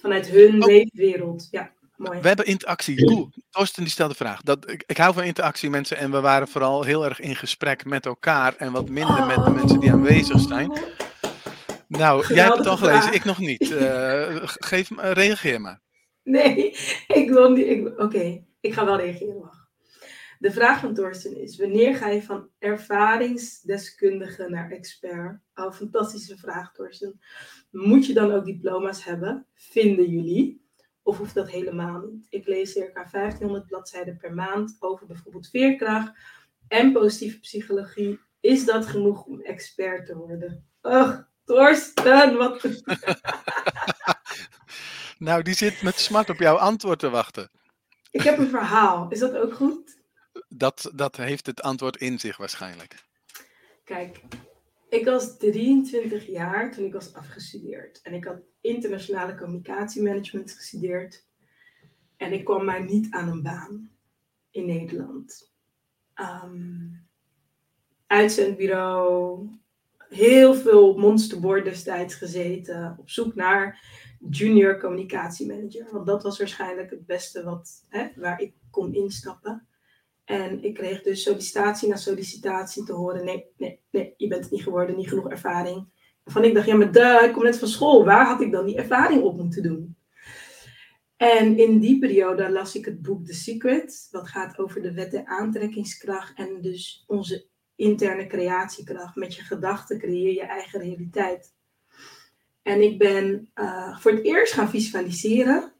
[0.00, 1.48] Vanuit hun leefwereld.
[1.50, 2.20] Ja, mooi.
[2.20, 3.04] We hebben interactie.
[3.06, 3.30] Cool.
[3.50, 4.42] Torsten die stelde de vraag.
[4.42, 7.84] Dat, ik, ik hou van interactie mensen en we waren vooral heel erg in gesprek
[7.84, 10.72] met elkaar en wat minder met de mensen die aanwezig zijn.
[11.88, 13.14] Nou, jij hebt het al gelezen, vraag.
[13.14, 13.60] ik nog niet.
[13.60, 13.68] Eh,
[14.36, 15.80] ge- geef, me- reageer maar.
[16.22, 16.70] Nee,
[17.22, 17.92] ik wil niet.
[17.96, 19.40] Oké, ik ga wel reageren.
[19.40, 19.64] Wacht.
[20.38, 25.40] De vraag van Torsten is: wanneer ga je van ervaringsdeskundige naar expert?
[25.54, 27.20] Oh, fantastische vraag, Torsten.
[27.70, 29.46] Moet je dan ook diploma's hebben?
[29.54, 30.65] Vinden jullie?
[31.06, 32.26] Of hoeft dat helemaal niet?
[32.28, 36.12] Ik lees circa 1500 bladzijden per maand over bijvoorbeeld veerkracht
[36.68, 38.20] en positieve psychologie.
[38.40, 40.68] Is dat genoeg om expert te worden?
[40.82, 42.62] Ugh, Torsten, wat.
[45.18, 47.50] Nou, die zit met smart op jouw antwoord te wachten.
[48.10, 49.10] Ik heb een verhaal.
[49.10, 49.98] Is dat ook goed?
[50.48, 52.94] Dat, dat heeft het antwoord in zich waarschijnlijk.
[53.84, 54.20] Kijk,
[54.88, 58.00] ik was 23 jaar toen ik was afgestudeerd.
[58.02, 61.24] En ik had internationale communicatiemanagement gestudeerd.
[62.16, 63.90] En ik kwam maar niet aan een baan
[64.50, 65.52] in Nederland.
[66.14, 66.88] Ehm,
[68.06, 69.48] uitzendbureau,
[70.08, 72.96] heel veel monsterboard destijds gezeten.
[72.98, 73.84] Op zoek naar
[74.30, 75.88] junior communicatiemanager.
[75.92, 79.66] Want dat was waarschijnlijk het beste wat, hè, waar ik kon instappen.
[80.24, 84.62] En ik kreeg dus sollicitatie na sollicitatie te horen: nee, nee, nee, je bent niet
[84.62, 85.88] geworden, niet genoeg ervaring.
[86.28, 88.66] Van ik dacht, ja, maar duh, ik kom net van school, waar had ik dan
[88.66, 89.96] die ervaring op moeten doen?
[91.16, 95.10] En in die periode las ik het boek The Secret, dat gaat over de wet
[95.10, 99.16] der aantrekkingskracht en dus onze interne creatiekracht.
[99.16, 101.54] Met je gedachten creëer je eigen realiteit.
[102.62, 105.72] En ik ben eh, voor het eerst gaan visualiseren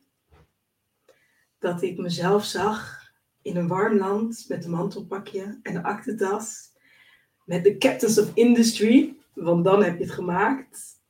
[1.59, 3.05] dat ik mezelf zag
[3.42, 6.74] in een warm land met een mantelpakje en een aktentas.
[7.44, 11.01] Met de Captains of Industry, want dan heb je het gemaakt.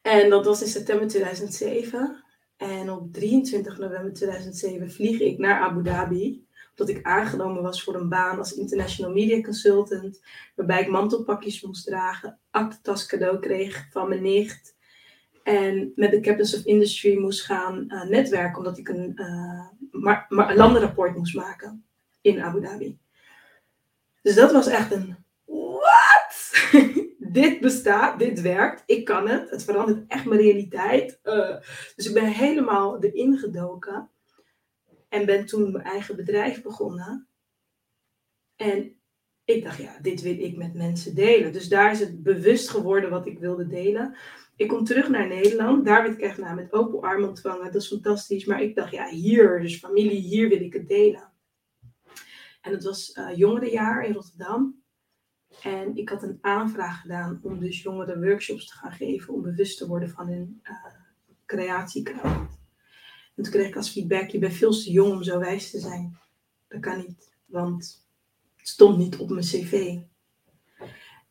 [0.00, 2.24] En dat was in september 2007.
[2.56, 6.46] En op 23 november 2007 vlieg ik naar Abu Dhabi.
[6.76, 10.22] Omdat ik aangenomen was voor een baan als International Media Consultant.
[10.54, 14.76] Waarbij ik mantelpakjes moest dragen, aktentas cadeau kreeg van mijn nicht.
[15.42, 19.14] En met de Captains of Industry moest gaan eh, netwerken, omdat ik een,
[19.90, 21.84] maar een landenrapport moest maken
[22.20, 22.98] in Abu Dhabi.
[24.22, 25.19] Dus dat was echt een
[27.18, 31.18] dit bestaat, dit werkt, ik kan het, het verandert echt mijn realiteit.
[31.22, 31.56] Eh,
[31.96, 34.10] dus ik ben helemaal erin gedoken
[35.08, 37.28] en ben toen mijn eigen bedrijf begonnen.
[38.56, 39.00] En
[39.44, 41.52] ik dacht, ja, dit wil ik met mensen delen.
[41.52, 44.16] Dus daar is het bewust geworden wat ik wilde delen.
[44.56, 45.84] Ik kom terug naar Nederland.
[45.84, 47.64] Daar werd ik echt nou, met open armen ontvangen.
[47.64, 48.44] Dat is fantastisch.
[48.44, 51.32] Maar ik dacht, ja, hier, dus familie, hier wil ik het delen.
[52.60, 54.82] En het was uh, jongerenjaar in Rotterdam.
[55.62, 59.34] En ik had een aanvraag gedaan om dus jongeren workshops te gaan geven.
[59.34, 60.72] Om bewust te worden van hun uh,
[61.46, 62.58] creatiekracht.
[63.36, 65.78] En toen kreeg ik als feedback, je bent veel te jong om zo wijs te
[65.78, 66.18] zijn.
[66.68, 68.06] Dat kan niet, want
[68.56, 69.98] het stond niet op mijn cv.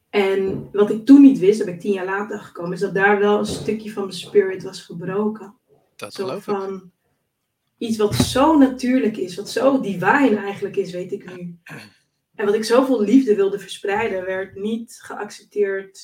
[0.09, 2.93] En wat ik toen niet wist, dat ben ik tien jaar later gekomen, is dat
[2.93, 5.55] daar wel een stukje van mijn spirit was gebroken.
[5.95, 7.87] Dat zo geloof van ik.
[7.87, 11.57] iets wat zo natuurlijk is, wat zo divine eigenlijk is, weet ik nu.
[12.39, 15.99] En wat ik zoveel liefde wilde verspreiden, werd niet geaccepteerd,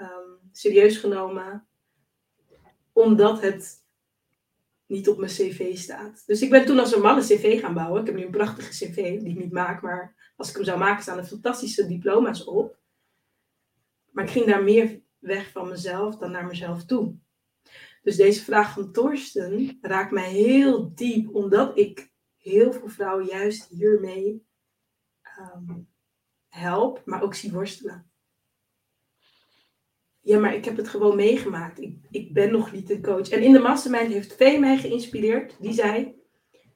[0.00, 1.66] um, serieus genomen,
[2.92, 3.84] omdat het
[4.86, 6.22] niet op mijn cv staat.
[6.26, 8.00] Dus ik ben toen als een man een cv gaan bouwen.
[8.00, 10.78] Ik heb nu een prachtige cv, die ik niet maak, maar als ik hem zou
[10.78, 12.78] maken, staan er fantastische diploma's op.
[14.10, 17.14] Maar ik ging daar meer weg van mezelf dan naar mezelf toe.
[18.02, 23.68] Dus deze vraag van Torsten raakt mij heel diep, omdat ik heel veel vrouwen juist
[23.68, 24.44] hiermee
[25.38, 25.88] um,
[26.48, 28.10] help, maar ook zie worstelen.
[30.20, 31.80] Ja, maar ik heb het gewoon meegemaakt.
[31.80, 33.28] Ik, ik ben nog niet een coach.
[33.28, 35.56] En in de mastermind heeft Vee mij geïnspireerd.
[35.60, 36.14] Die zei,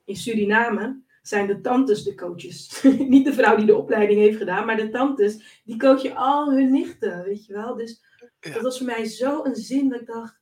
[0.04, 2.82] in Suriname zijn de tantes de coaches.
[3.08, 6.70] Niet de vrouw die de opleiding heeft gedaan, maar de tantes, die coachen al hun
[6.70, 7.74] nichten, weet je wel.
[7.74, 8.04] Dus
[8.40, 10.40] dat was voor mij zo een zin dat ik dacht,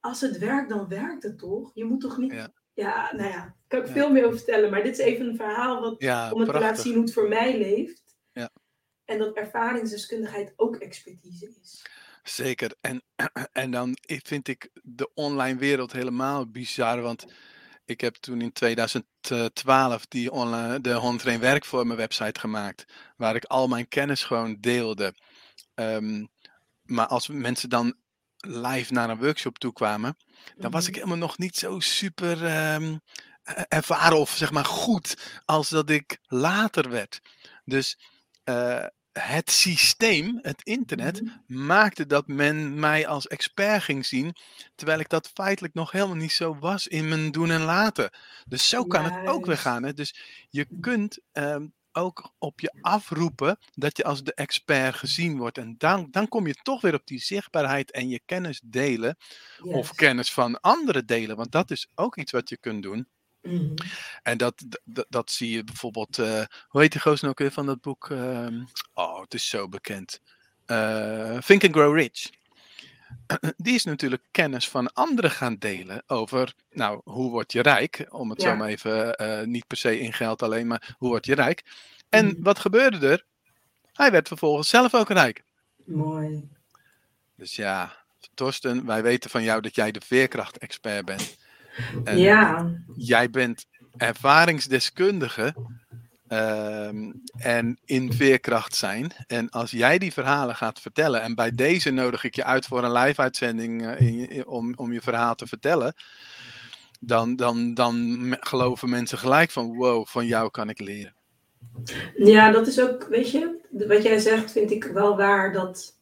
[0.00, 1.70] als het werkt, dan werkt het toch?
[1.74, 2.32] Je moet toch niet...
[2.32, 5.26] Ja, ja nou ja, daar kan ik veel meer over vertellen, maar dit is even
[5.26, 8.02] een verhaal wat, om het te laten zien hoe het voor mij leeft.
[8.32, 8.50] Ja.
[9.04, 11.82] En dat ervaringsdeskundigheid ook expertise is.
[12.22, 12.74] Zeker.
[12.80, 13.02] En,
[13.52, 17.00] en dan vind ik de online wereld helemaal bizar.
[17.00, 17.26] Want
[17.84, 22.84] ik heb toen in 2012 die online, de 101 werkvormen website gemaakt.
[23.16, 25.14] Waar ik al mijn kennis gewoon deelde.
[25.74, 26.26] Ehm,
[26.82, 27.94] maar als mensen dan
[28.36, 30.16] live naar een workshop toe kwamen,
[30.56, 30.98] dan was ik mhm.
[30.98, 33.00] helemaal nog niet zo super um,
[33.68, 37.20] ervaren of zeg maar goed als dat ik later werd.
[37.64, 37.98] Dus
[38.44, 41.66] uh, het systeem, het internet, mhm.
[41.66, 44.36] maakte dat men mij als expert ging zien,
[44.74, 48.10] terwijl ik dat feitelijk nog helemaal niet zo was in mijn doen en laten.
[48.46, 49.82] Dus zo kan het ook weer gaan.
[49.82, 49.92] Hè?
[49.92, 50.14] Dus
[50.50, 55.58] je kunt um, ook op je afroepen dat je als de expert gezien wordt.
[55.58, 59.16] En dan, dan kom je toch weer op die zichtbaarheid en je kennis delen.
[59.60, 61.36] Of kennis van anderen delen.
[61.36, 63.08] Want dat is ook iets wat je kunt doen.
[63.42, 63.74] Mhm.
[64.22, 67.52] En dat, dat, dat, zie je bijvoorbeeld, uh, hoe heet die gozer nou ook weer
[67.52, 68.08] van dat boek?
[68.08, 68.46] Uh,
[68.94, 70.20] oh, het is zo bekend.
[70.66, 72.30] Uh, Think and Grow Rich.
[73.56, 78.06] Die is natuurlijk kennis van anderen gaan delen over, nou, hoe word je rijk?
[78.08, 81.26] Om het zo maar even, uh, niet per se in geld alleen, maar hoe word
[81.26, 81.64] je rijk?
[82.08, 82.42] En mhm.
[82.42, 83.24] wat gebeurde er?
[83.92, 85.42] Hij werd vervolgens zelf ook rijk.
[85.84, 86.48] Mooi.
[87.36, 87.96] Dus ja,
[88.34, 91.36] Torsten, wij weten van jou dat jij de veerkracht-expert bent.
[92.04, 92.70] En ja.
[92.96, 95.54] Jij bent ervaringsdeskundige
[96.28, 99.12] ehm, en in veerkracht zijn.
[99.26, 102.84] En als jij die verhalen gaat vertellen, en bij deze nodig ik je uit voor
[102.84, 105.94] een live-uitzending uh, om, om je verhaal te vertellen,
[107.00, 111.14] dan, dan, dan geloven mensen gelijk van wow, van jou kan ik leren.
[112.16, 115.96] Ja, dat is ook, weet je, wat jij zegt vind ik wel waar dat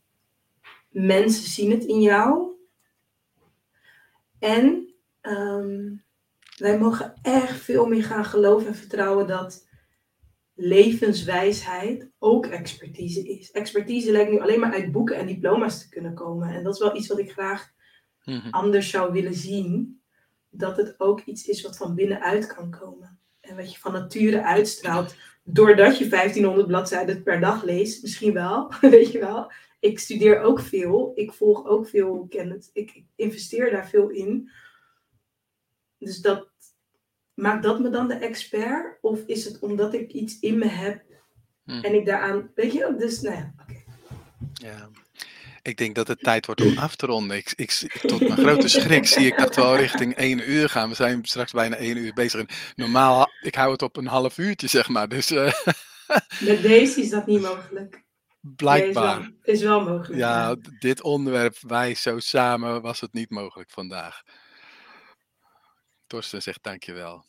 [0.89, 2.55] mensen zien het in jou.
[4.39, 4.87] En
[5.27, 5.95] Ehm,
[6.57, 9.66] wij mogen erg veel meer gaan geloven en vertrouwen dat
[10.57, 13.51] levenswijsheid ook expertise is.
[13.51, 16.49] Expertise lijkt nu alleen maar uit boeken en diploma's te kunnen komen.
[16.49, 17.73] En dat is wel iets wat ik graag
[18.25, 18.49] mhm.
[18.51, 20.01] anders zou willen zien.
[20.51, 23.19] Dat het ook iets is wat van binnenuit kan komen.
[23.41, 25.15] En wat je van nature uitstraalt.
[25.45, 28.03] Doordat je 1500 bladzijden per dag leest.
[28.03, 29.53] Misschien wel, weet je wel.
[29.81, 31.13] Ik studeer ook veel.
[31.15, 32.71] Ik volg ook veel kennis.
[32.73, 34.51] Ik investeer daar veel in
[35.99, 36.49] dus dat,
[37.37, 38.99] maakt dat me dan de expert?
[39.01, 41.03] Of is het omdat ik iets in me heb
[41.65, 41.71] hm.
[41.71, 43.55] en ik daaraan, weet je, dus nou ja.
[44.53, 44.91] Ja.
[45.63, 47.37] Ik denk dat het tijd wordt om af te ronden.
[47.37, 47.71] Ik, ik,
[48.03, 50.89] tot mijn grote schrik zie ik dat we al richting één uur gaan.
[50.89, 52.73] We zijn straks bijna één uur bezig.
[52.77, 55.09] normaal, ik hou het op een half uurtje, zeg maar.
[55.09, 55.53] Dus, uh...
[56.49, 58.05] Met deze is dat niet mogelijk.
[58.41, 59.19] Blijkbaar.
[59.21, 60.21] is, wel, is wel mogelijk.
[60.21, 64.23] Ja, dit onderwerp, wij zo samen, was het niet mogelijk vandaag.
[66.07, 67.25] Torsten zegt dankjewel.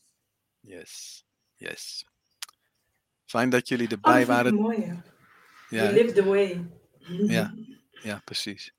[0.60, 1.24] Yes,
[1.56, 2.06] yes.
[3.26, 4.56] Fijn dat jullie erbij oh, waren.
[4.56, 5.02] Mooi,
[5.70, 5.92] ja.
[5.92, 6.66] live the way.
[7.28, 7.54] Ja,
[7.92, 8.74] ja, precies.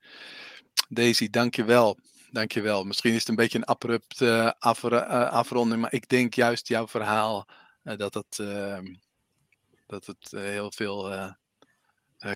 [0.89, 1.99] Daisy, dankjewel.
[2.31, 2.85] Dankjewel.
[2.85, 4.51] Misschien is het een beetje een abrupt uh,
[5.31, 7.49] afronding, maar ik denk juist jouw verhaal
[7.85, 8.95] uh, dat, het, ehm,
[9.87, 11.35] dat het heel veel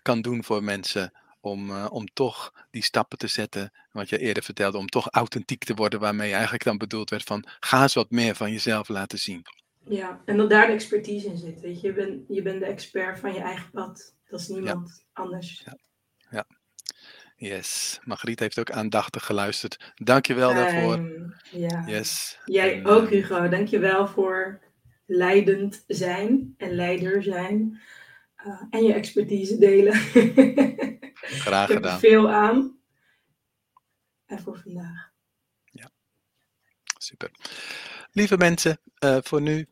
[0.03, 4.43] kan doen voor mensen om, uh, om toch die stappen te zetten, wat je eerder
[4.43, 8.11] vertelde, om toch authentiek te worden, waarmee eigenlijk dan bedoeld werd van ga eens wat
[8.11, 9.47] meer van jezelf laten zien.
[9.89, 11.61] Ja, en dat daar de expertise in zit.
[11.61, 14.15] Weet je, je bent, je bent de expert van je eigen pad.
[14.29, 15.63] Dat is niemand anders.
[15.65, 15.77] Ja.
[16.31, 16.47] ja.
[17.37, 18.01] Yes.
[18.05, 19.93] Margriet heeft ook aandachtig geluisterd.
[19.95, 21.29] Dankjewel wel daarvoor.
[21.51, 21.85] Ja.
[21.87, 22.39] Yes.
[22.45, 23.49] Jij en, ook, uh, Hugo.
[23.49, 24.61] Dankjewel voor
[25.07, 27.81] leidend zijn en leider zijn.
[28.47, 30.01] Uh, en je expertise delen.
[31.23, 31.79] Graag gedaan.
[31.79, 32.79] Ik heb er veel aan.
[34.27, 35.11] En voor vandaag.
[35.65, 35.91] Ja,
[36.99, 37.31] super.
[38.13, 39.69] Lieve mensen, uh, voor nu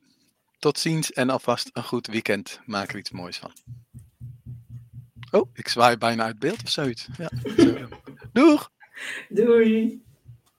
[0.59, 2.61] tot ziens en alvast een goed weekend.
[2.64, 3.53] Maak er iets moois van.
[5.30, 7.09] Oh, ik zwaai bijna uit beeld of zoiets.
[7.16, 7.30] Ja.
[8.32, 8.70] Doeg!
[9.28, 10.09] Doei!